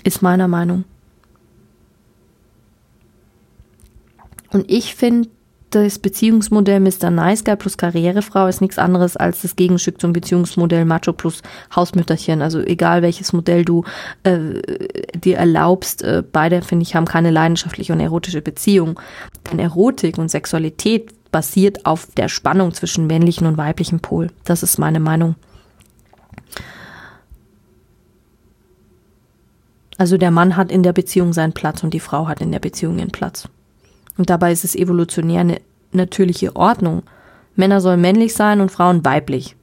Ist 0.04 0.22
meiner 0.22 0.46
Meinung. 0.46 0.84
Und 4.52 4.70
ich 4.70 4.94
finde, 4.94 5.28
das 5.70 5.98
Beziehungsmodell 5.98 6.78
Mr. 6.78 7.10
Nice 7.10 7.42
Guy 7.42 7.56
plus 7.56 7.76
Karrierefrau 7.76 8.46
ist 8.46 8.60
nichts 8.60 8.78
anderes 8.78 9.16
als 9.16 9.42
das 9.42 9.56
Gegenstück 9.56 10.00
zum 10.00 10.12
Beziehungsmodell 10.12 10.84
Macho 10.84 11.12
plus 11.12 11.42
Hausmütterchen. 11.74 12.42
Also 12.42 12.60
egal 12.60 13.02
welches 13.02 13.32
Modell 13.32 13.64
du 13.64 13.82
äh, 14.22 14.62
dir 15.18 15.38
erlaubst, 15.38 16.04
äh, 16.04 16.22
beide, 16.30 16.62
finde 16.62 16.84
ich, 16.84 16.94
haben 16.94 17.06
keine 17.06 17.32
leidenschaftliche 17.32 17.92
und 17.92 17.98
erotische 17.98 18.40
Beziehung. 18.40 19.00
Denn 19.50 19.58
Erotik 19.58 20.16
und 20.18 20.30
Sexualität 20.30 21.12
basiert 21.32 21.86
auf 21.86 22.06
der 22.14 22.28
Spannung 22.28 22.72
zwischen 22.72 23.06
männlichen 23.06 23.46
und 23.46 23.56
weiblichen 23.56 24.00
Pol. 24.00 24.30
Das 24.44 24.62
ist 24.62 24.78
meine 24.78 25.00
Meinung. 25.00 25.34
Also 29.98 30.18
der 30.18 30.30
Mann 30.30 30.57
hat 30.57 30.70
in 30.70 30.83
der 30.83 30.92
Beziehung 30.92 31.33
seinen 31.33 31.52
Platz 31.52 31.83
und 31.83 31.94
die 31.94 32.00
Frau 32.00 32.28
hat 32.28 32.40
in 32.40 32.52
der 32.52 32.59
Beziehung 32.59 32.98
ihren 32.98 33.11
Platz. 33.11 33.48
Und 34.18 34.30
dabei 34.30 34.52
ist 34.52 34.64
es 34.64 34.74
evolutionär 34.74 35.40
eine 35.40 35.61
natürliche 35.92 36.54
Ordnung. 36.57 37.02
Männer 37.57 37.80
sollen 37.80 38.00
männlich 38.00 38.35
sein 38.35 38.61
und 38.61 38.70
Frauen 38.70 39.04
weiblich. 39.04 39.57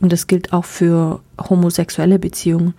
Und 0.00 0.12
das 0.12 0.26
gilt 0.26 0.52
auch 0.52 0.64
für 0.64 1.20
homosexuelle 1.38 2.18
Beziehungen. 2.18 2.74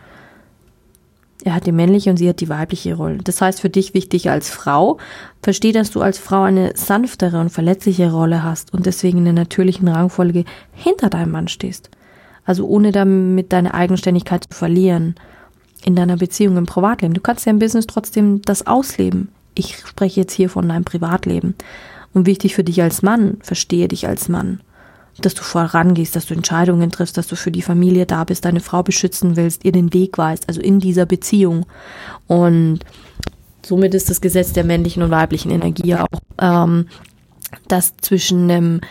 Er 1.43 1.56
hat 1.56 1.65
die 1.65 1.71
männliche 1.71 2.10
und 2.12 2.17
sie 2.17 2.30
hat 2.30 2.39
die 2.39 2.49
weibliche 2.49 2.95
Rolle. 2.95 3.19
Das 3.23 3.41
heißt 3.41 3.62
für 3.62 3.69
dich 3.69 3.93
wichtig 3.93 4.30
als 4.30 4.49
Frau, 4.49 4.97
versteh, 5.41 5.71
dass 5.71 5.89
du 5.89 6.01
als 6.01 6.19
Frau 6.19 6.43
eine 6.43 6.73
sanftere 6.75 7.39
und 7.39 7.49
verletzliche 7.49 8.12
Rolle 8.12 8.43
hast 8.43 8.73
und 8.73 8.86
deswegen 8.86 9.19
in 9.19 9.25
der 9.25 9.34
natürlichen 9.34 9.88
Rangfolge 9.88 10.45
hinter 10.73 11.10
deinem 11.10 11.32
Mann 11.32 11.47
stehst. 11.47 11.89
Also 12.45 12.67
ohne 12.67 12.91
damit 12.91 13.51
deine 13.54 13.73
Eigenständigkeit 13.73 14.43
zu 14.43 14.58
verlieren 14.58 15.15
in 15.84 15.95
deiner 15.95 16.17
Beziehung, 16.17 16.58
im 16.58 16.67
Privatleben. 16.67 17.15
Du 17.15 17.21
kannst 17.21 17.45
ja 17.45 17.51
im 17.51 17.60
Business 17.60 17.88
trotzdem 17.88 18.41
das 18.43 18.67
ausleben. 18.67 19.30
Ich 19.56 19.77
spreche 19.77 20.21
jetzt 20.21 20.34
hier 20.34 20.49
von 20.49 20.69
deinem 20.69 20.86
Privatleben. 20.86 21.56
Und 22.13 22.27
wichtig 22.27 22.56
für 22.56 22.63
dich 22.63 22.82
als 22.82 23.01
Mann, 23.01 23.38
verstehe 23.41 23.88
dich 23.88 24.08
als 24.08 24.30
Mann 24.30 24.60
dass 25.19 25.34
du 25.34 25.43
vorangehst, 25.43 26.15
dass 26.15 26.26
du 26.26 26.34
Entscheidungen 26.34 26.89
triffst, 26.91 27.17
dass 27.17 27.28
du 27.28 27.36
für 27.36 27.52
die 27.52 27.62
Familie 27.62 28.06
da 28.06 28.24
bist, 28.24 28.45
deine 28.45 28.60
Frau 28.60 28.84
beschützen 28.84 29.36
willst, 29.36 29.65
ihr 29.65 29.71
den 29.71 29.93
Weg 29.93 30.17
weißt, 30.17 30.47
also 30.47 30.62
in 30.62 30.80
dieser 30.80 31.06
Beziehung. 31.06 31.65
Und 32.28 32.80
somit 33.65 33.93
ist 33.93 34.10
das 34.10 34.21
Gesetz 34.21 34.54
der 34.54 34.63
männlichen 34.63 35.04
und 35.04 35.12
weiblichen 35.12 35.52
Energie 35.52 35.95
auch, 35.95 36.08
ähm, 36.39 36.88
dass 37.67 37.97
zwischen 37.97 38.50
einem 38.50 38.82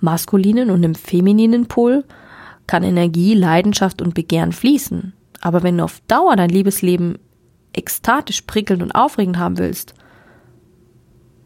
maskulinen 0.00 0.70
und 0.70 0.84
einem 0.84 0.94
femininen 0.94 1.66
Pol 1.66 2.04
kann 2.66 2.82
Energie, 2.82 3.34
Leidenschaft 3.34 4.02
und 4.02 4.14
Begehren 4.14 4.52
fließen. 4.52 5.12
Aber 5.40 5.62
wenn 5.62 5.78
du 5.78 5.84
auf 5.84 6.00
Dauer 6.08 6.36
dein 6.36 6.50
Liebesleben 6.50 7.18
ekstatisch, 7.72 8.42
prickelnd 8.42 8.82
und 8.82 8.92
aufregend 8.92 9.38
haben 9.38 9.58
willst, 9.58 9.94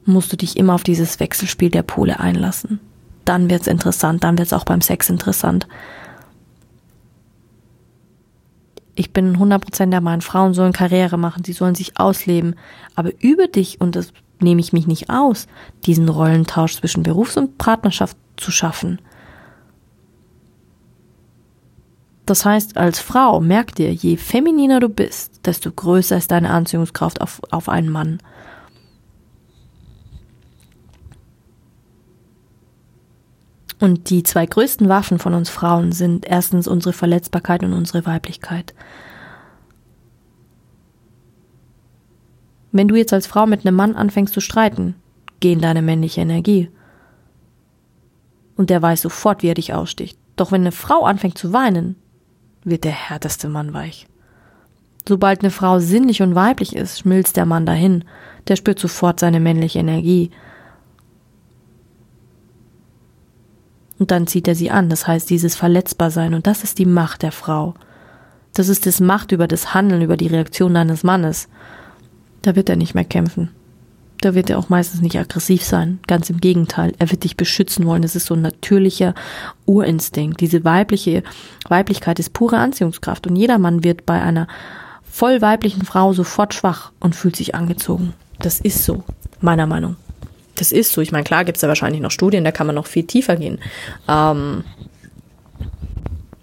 musst 0.06 0.32
du 0.32 0.36
dich 0.36 0.56
immer 0.56 0.74
auf 0.74 0.82
dieses 0.82 1.20
Wechselspiel 1.20 1.70
der 1.70 1.82
Pole 1.82 2.20
einlassen 2.20 2.80
dann 3.24 3.50
wird's 3.50 3.66
interessant, 3.66 4.24
dann 4.24 4.38
wird's 4.38 4.52
auch 4.52 4.64
beim 4.64 4.80
Sex 4.80 5.08
interessant. 5.08 5.66
Ich 8.96 9.12
bin 9.12 9.36
100% 9.36 9.90
der 9.90 10.00
Meinung, 10.00 10.20
Frauen 10.20 10.54
sollen 10.54 10.72
Karriere 10.72 11.18
machen, 11.18 11.44
sie 11.44 11.52
sollen 11.52 11.74
sich 11.74 11.98
ausleben. 11.98 12.54
Aber 12.94 13.10
über 13.20 13.48
dich, 13.48 13.80
und 13.80 13.96
das 13.96 14.12
nehme 14.40 14.60
ich 14.60 14.72
mich 14.72 14.86
nicht 14.86 15.10
aus, 15.10 15.46
diesen 15.84 16.08
Rollentausch 16.08 16.76
zwischen 16.76 17.02
Berufs- 17.02 17.36
und 17.36 17.58
Partnerschaft 17.58 18.16
zu 18.36 18.50
schaffen. 18.50 19.00
Das 22.26 22.44
heißt, 22.44 22.76
als 22.76 23.00
Frau, 23.00 23.40
merk 23.40 23.74
dir, 23.74 23.92
je 23.92 24.16
femininer 24.16 24.80
du 24.80 24.88
bist, 24.88 25.44
desto 25.44 25.70
größer 25.70 26.16
ist 26.16 26.30
deine 26.30 26.50
Anziehungskraft 26.50 27.20
auf, 27.20 27.42
auf 27.50 27.68
einen 27.68 27.90
Mann. 27.90 28.18
Und 33.84 34.08
die 34.08 34.22
zwei 34.22 34.46
größten 34.46 34.88
Waffen 34.88 35.18
von 35.18 35.34
uns 35.34 35.50
Frauen 35.50 35.92
sind 35.92 36.24
erstens 36.24 36.66
unsere 36.66 36.94
Verletzbarkeit 36.94 37.62
und 37.62 37.74
unsere 37.74 38.06
Weiblichkeit. 38.06 38.72
Wenn 42.72 42.88
du 42.88 42.96
jetzt 42.96 43.12
als 43.12 43.26
Frau 43.26 43.44
mit 43.44 43.66
einem 43.66 43.76
Mann 43.76 43.94
anfängst 43.94 44.32
zu 44.32 44.40
streiten, 44.40 44.94
geh 45.40 45.52
in 45.52 45.60
deine 45.60 45.82
männliche 45.82 46.22
Energie. 46.22 46.70
Und 48.56 48.70
der 48.70 48.80
weiß 48.80 49.02
sofort, 49.02 49.42
wie 49.42 49.48
er 49.48 49.54
dich 49.54 49.74
aussticht. 49.74 50.18
Doch 50.36 50.50
wenn 50.50 50.62
eine 50.62 50.72
Frau 50.72 51.04
anfängt 51.04 51.36
zu 51.36 51.52
weinen, 51.52 51.96
wird 52.64 52.84
der 52.84 52.92
härteste 52.92 53.50
Mann 53.50 53.74
weich. 53.74 54.06
Sobald 55.06 55.42
eine 55.42 55.50
Frau 55.50 55.78
sinnlich 55.78 56.22
und 56.22 56.34
weiblich 56.34 56.74
ist, 56.74 57.00
schmilzt 57.00 57.36
der 57.36 57.44
Mann 57.44 57.66
dahin. 57.66 58.06
Der 58.48 58.56
spürt 58.56 58.78
sofort 58.78 59.20
seine 59.20 59.40
männliche 59.40 59.80
Energie. 59.80 60.30
Und 63.98 64.10
dann 64.10 64.26
zieht 64.26 64.48
er 64.48 64.54
sie 64.54 64.70
an. 64.70 64.88
Das 64.88 65.06
heißt, 65.06 65.30
dieses 65.30 65.54
Verletzbarsein. 65.54 66.34
Und 66.34 66.46
das 66.46 66.64
ist 66.64 66.78
die 66.78 66.86
Macht 66.86 67.22
der 67.22 67.32
Frau. 67.32 67.74
Das 68.52 68.68
ist 68.68 68.86
das 68.86 69.00
Macht 69.00 69.32
über 69.32 69.48
das 69.48 69.74
Handeln, 69.74 70.02
über 70.02 70.16
die 70.16 70.26
Reaktion 70.26 70.74
deines 70.74 71.02
Mannes. 71.02 71.48
Da 72.42 72.56
wird 72.56 72.68
er 72.68 72.76
nicht 72.76 72.94
mehr 72.94 73.04
kämpfen. 73.04 73.50
Da 74.20 74.34
wird 74.34 74.48
er 74.48 74.58
auch 74.58 74.68
meistens 74.68 75.00
nicht 75.00 75.18
aggressiv 75.18 75.64
sein. 75.64 75.98
Ganz 76.06 76.30
im 76.30 76.40
Gegenteil. 76.40 76.92
Er 76.98 77.10
wird 77.10 77.24
dich 77.24 77.36
beschützen 77.36 77.86
wollen. 77.86 78.02
Das 78.02 78.16
ist 78.16 78.26
so 78.26 78.34
ein 78.34 78.42
natürlicher 78.42 79.14
Urinstinkt. 79.66 80.40
Diese 80.40 80.64
weibliche 80.64 81.22
Weiblichkeit 81.68 82.18
ist 82.18 82.32
pure 82.32 82.58
Anziehungskraft. 82.58 83.26
Und 83.26 83.36
jeder 83.36 83.58
Mann 83.58 83.84
wird 83.84 84.06
bei 84.06 84.20
einer 84.20 84.48
voll 85.02 85.40
weiblichen 85.42 85.84
Frau 85.84 86.12
sofort 86.12 86.54
schwach 86.54 86.92
und 87.00 87.14
fühlt 87.14 87.36
sich 87.36 87.54
angezogen. 87.54 88.14
Das 88.38 88.60
ist 88.60 88.84
so, 88.84 89.04
meiner 89.40 89.66
Meinung 89.66 89.96
das 90.56 90.72
ist 90.72 90.92
so. 90.92 91.00
Ich 91.00 91.12
meine, 91.12 91.24
klar 91.24 91.44
gibt 91.44 91.56
es 91.56 91.60
da 91.60 91.68
wahrscheinlich 91.68 92.00
noch 92.00 92.10
Studien, 92.10 92.44
da 92.44 92.52
kann 92.52 92.66
man 92.66 92.76
noch 92.76 92.86
viel 92.86 93.04
tiefer 93.04 93.36
gehen. 93.36 93.58
Ähm, 94.08 94.64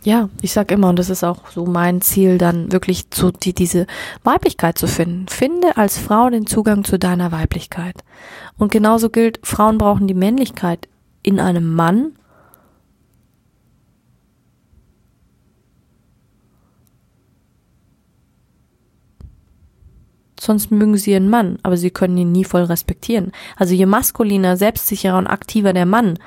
ja, 0.03 0.29
ich 0.41 0.51
sag 0.51 0.71
immer, 0.71 0.89
und 0.89 0.97
das 0.97 1.09
ist 1.09 1.23
auch 1.23 1.49
so 1.49 1.65
mein 1.65 2.01
Ziel, 2.01 2.37
dann 2.39 2.71
wirklich 2.71 3.11
zu 3.11 3.31
die, 3.31 3.53
diese 3.53 3.85
Weiblichkeit 4.23 4.77
zu 4.77 4.87
finden. 4.87 5.27
Finde 5.27 5.77
als 5.77 5.99
Frau 5.99 6.29
den 6.29 6.47
Zugang 6.47 6.83
zu 6.83 6.97
deiner 6.97 7.31
Weiblichkeit. 7.31 7.95
Und 8.57 8.71
genauso 8.71 9.09
gilt, 9.09 9.39
Frauen 9.43 9.77
brauchen 9.77 10.07
die 10.07 10.15
Männlichkeit 10.15 10.87
in 11.21 11.39
einem 11.39 11.75
Mann. 11.75 12.13
Sonst 20.41 20.71
mögen 20.71 20.97
sie 20.97 21.11
ihren 21.11 21.29
Mann, 21.29 21.59
aber 21.61 21.77
sie 21.77 21.91
können 21.91 22.17
ihn 22.17 22.31
nie 22.31 22.45
voll 22.45 22.63
respektieren. 22.63 23.31
Also 23.57 23.75
je 23.75 23.85
maskuliner, 23.85 24.57
selbstsicherer 24.57 25.19
und 25.19 25.27
aktiver 25.27 25.71
der 25.71 25.85
Mann, 25.85 26.17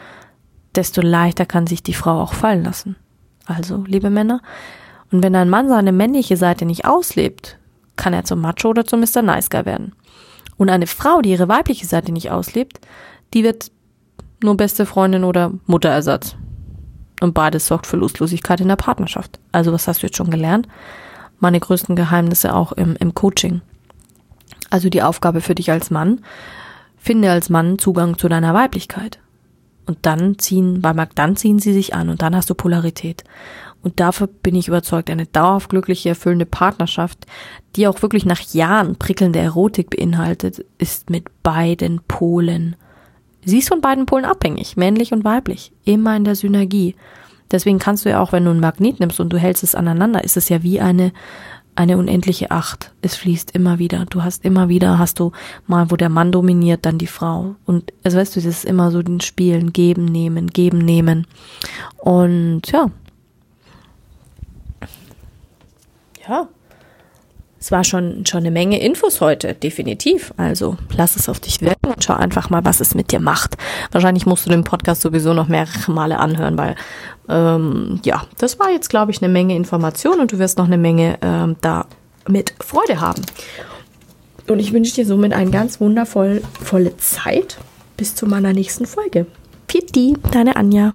desto 0.77 1.01
leichter 1.03 1.47
kann 1.47 1.67
sich 1.67 1.83
die 1.83 1.95
Frau 1.95 2.21
auch 2.21 2.33
fallen 2.33 2.63
lassen. 2.63 2.95
Also, 3.45 3.83
liebe 3.89 4.11
Männer, 4.11 4.41
und 5.11 5.25
wenn 5.25 5.35
ein 5.35 5.51
Mann 5.51 5.69
seine 5.69 5.91
männliche 5.91 6.37
Seite 6.37 6.65
nicht 6.65 6.85
auslebt, 6.85 7.59
kann 7.97 8.13
er 8.13 8.23
zum 8.23 8.41
Macho 8.41 8.69
oder 8.69 8.85
zum 8.85 9.01
Mr. 9.01 9.23
Nice 9.23 9.51
Guy 9.51 9.67
werden. 9.67 9.97
Und 10.57 10.71
eine 10.71 10.87
Frau, 10.87 11.21
die 11.21 11.31
ihre 11.31 11.49
weibliche 11.49 11.87
Seite 11.87 12.13
nicht 12.13 12.31
auslebt, 12.31 12.79
die 13.35 13.43
wird 13.43 13.73
nur 14.45 14.57
beste 14.57 14.87
Freundin 14.87 15.25
oder 15.25 15.51
Mutterersatz. 15.67 16.37
Und 17.21 17.35
beides 17.35 17.67
sorgt 17.67 17.89
für 17.89 17.97
Lustlosigkeit 17.97 18.61
in 18.61 18.69
der 18.69 18.77
Partnerschaft. 18.77 19.41
Also 19.51 19.73
was 19.73 19.89
hast 19.89 20.03
du 20.03 20.07
jetzt 20.07 20.17
schon 20.17 20.31
gelernt? 20.31 20.69
Meine 21.41 21.59
größten 21.59 21.97
Geheimnisse 21.97 22.55
auch 22.55 22.71
im, 22.71 22.95
im 23.01 23.13
Coaching. 23.13 23.61
Also 24.75 24.89
die 24.89 25.03
Aufgabe 25.03 25.41
für 25.41 25.55
dich 25.55 25.71
als 25.71 25.93
Mann, 25.93 26.19
finde 26.97 27.31
als 27.31 27.49
Mann 27.49 27.79
Zugang 27.79 28.19
zu 28.19 28.27
deiner 28.27 28.55
Weiblichkeit. 28.55 29.21
Und 29.87 29.99
dann 30.03 30.37
ziehen, 30.41 30.83
bei 30.83 30.93
Marc, 30.93 31.15
dann 31.15 31.37
ziehen 31.37 31.61
sie 31.61 31.73
sich 31.73 31.95
an 31.95 32.09
und 32.09 32.23
dann 32.23 32.35
hast 32.35 32.51
du 32.51 32.57
Polarität. 32.57 33.23
Und 33.85 34.01
dafür 34.01 34.27
bin 34.27 34.57
ich 34.57 34.67
überzeugt, 34.67 35.11
eine 35.11 35.27
dauerhaft 35.27 35.71
glückliche, 35.71 36.09
erfüllende 36.09 36.45
Partnerschaft, 36.45 37.25
die 37.77 37.87
auch 37.87 38.03
wirklich 38.03 38.27
nach 38.27 38.41
Jahren 38.53 38.97
prickelnde 38.97 39.39
Erotik 39.39 39.91
beinhaltet, 39.91 40.65
ist 40.79 41.09
mit 41.09 41.27
beiden 41.45 42.01
Polen. 42.09 42.75
Sie 43.45 43.59
ist 43.59 43.69
von 43.69 43.81
beiden 43.81 44.07
Polen 44.07 44.25
abhängig, 44.25 44.77
männlich 44.77 45.13
und 45.13 45.25
weiblich, 45.25 45.71
immer 45.85 46.17
in 46.17 46.25
der 46.25 46.35
Synergie. 46.35 46.97
Deswegen 47.53 47.79
kannst 47.79 48.07
du 48.07 48.11
ja 48.11 48.21
auch, 48.21 48.33
wenn 48.33 48.45
du 48.45 48.51
ein 48.51 48.59
Magnet 48.59 48.99
nimmst 48.99 49.21
und 49.21 49.33
du 49.33 49.39
hältst 49.39 49.63
es 49.63 49.77
aneinander, 49.77 50.25
ist 50.25 50.37
es 50.37 50.49
ja 50.49 50.65
wie 50.65 50.81
eine 50.81 51.13
eine 51.77 51.99
unendliche 51.99 52.51
Acht. 52.51 52.93
Es 53.03 53.17
fließt 53.17 53.51
immer 53.53 53.79
wieder. 53.79 54.07
Du 54.07 54.23
hast 54.23 54.45
immer 54.45 54.69
wieder, 54.69 54.99
hast 54.99 55.19
du 55.19 55.33
mal, 55.67 55.91
wo 55.91 55.97
der 55.97 56.09
Mann 56.09 56.33
dominiert, 56.33 56.87
dann 56.87 56.99
die 56.99 57.07
Frau. 57.07 57.57
Und 57.65 57.93
also 58.03 58.19
weißt 58.19 58.37
du, 58.37 58.41
es 58.41 58.47
ist 58.47 58.65
immer 58.65 58.91
so 58.91 59.03
den 59.03 59.21
Spielen, 59.21 59.73
geben, 59.73 60.05
nehmen, 60.05 60.49
geben, 60.49 60.79
nehmen. 60.79 61.27
Und 61.99 62.63
ja. 62.71 62.91
Ja. 66.29 66.49
Es 67.65 67.71
war 67.71 67.83
schon, 67.83 68.27
schon 68.27 68.41
eine 68.41 68.51
Menge 68.51 68.79
Infos 68.79 69.23
heute, 69.23 69.55
definitiv. 69.55 70.35
Also 70.37 70.77
lass 70.95 71.17
es 71.17 71.31
auf 71.31 71.41
dich 71.41 71.63
wirken 71.63 71.87
und 71.87 72.05
schau 72.05 72.13
einfach 72.13 72.51
mal, 72.51 72.63
was 72.63 72.81
es 72.81 72.95
mit 72.95 73.11
dir 73.11 73.21
macht. 73.21 73.57
Wahrscheinlich 73.91 74.27
musst 74.27 74.45
du 74.45 74.51
den 74.51 74.65
Podcast 74.65 75.01
sowieso 75.01 75.33
noch 75.33 75.49
mehrere 75.49 75.91
Male 75.91 76.19
anhören, 76.19 76.59
weil 76.59 76.77
ähm, 77.27 78.01
ja, 78.05 78.25
das 78.37 78.59
war 78.59 78.71
jetzt, 78.71 78.91
glaube 78.91 79.13
ich, 79.13 79.23
eine 79.23 79.33
Menge 79.33 79.57
Information 79.57 80.21
und 80.21 80.31
du 80.31 80.39
wirst 80.39 80.59
noch 80.59 80.67
eine 80.67 80.77
Menge 80.77 81.17
ähm, 81.23 81.57
da 81.63 81.87
mit 82.29 82.53
Freude 82.61 83.01
haben. 83.01 83.23
Und 84.47 84.59
ich 84.59 84.75
wünsche 84.75 84.97
dir 84.97 85.07
somit 85.07 85.33
eine 85.33 85.51
ganz 85.51 85.81
wundervolle 85.81 86.43
Zeit 86.99 87.57
bis 87.97 88.15
zu 88.15 88.27
meiner 88.27 88.53
nächsten 88.53 88.85
Folge. 88.85 89.25
Pitti, 89.69 90.19
deine 90.33 90.57
Anja. 90.57 90.83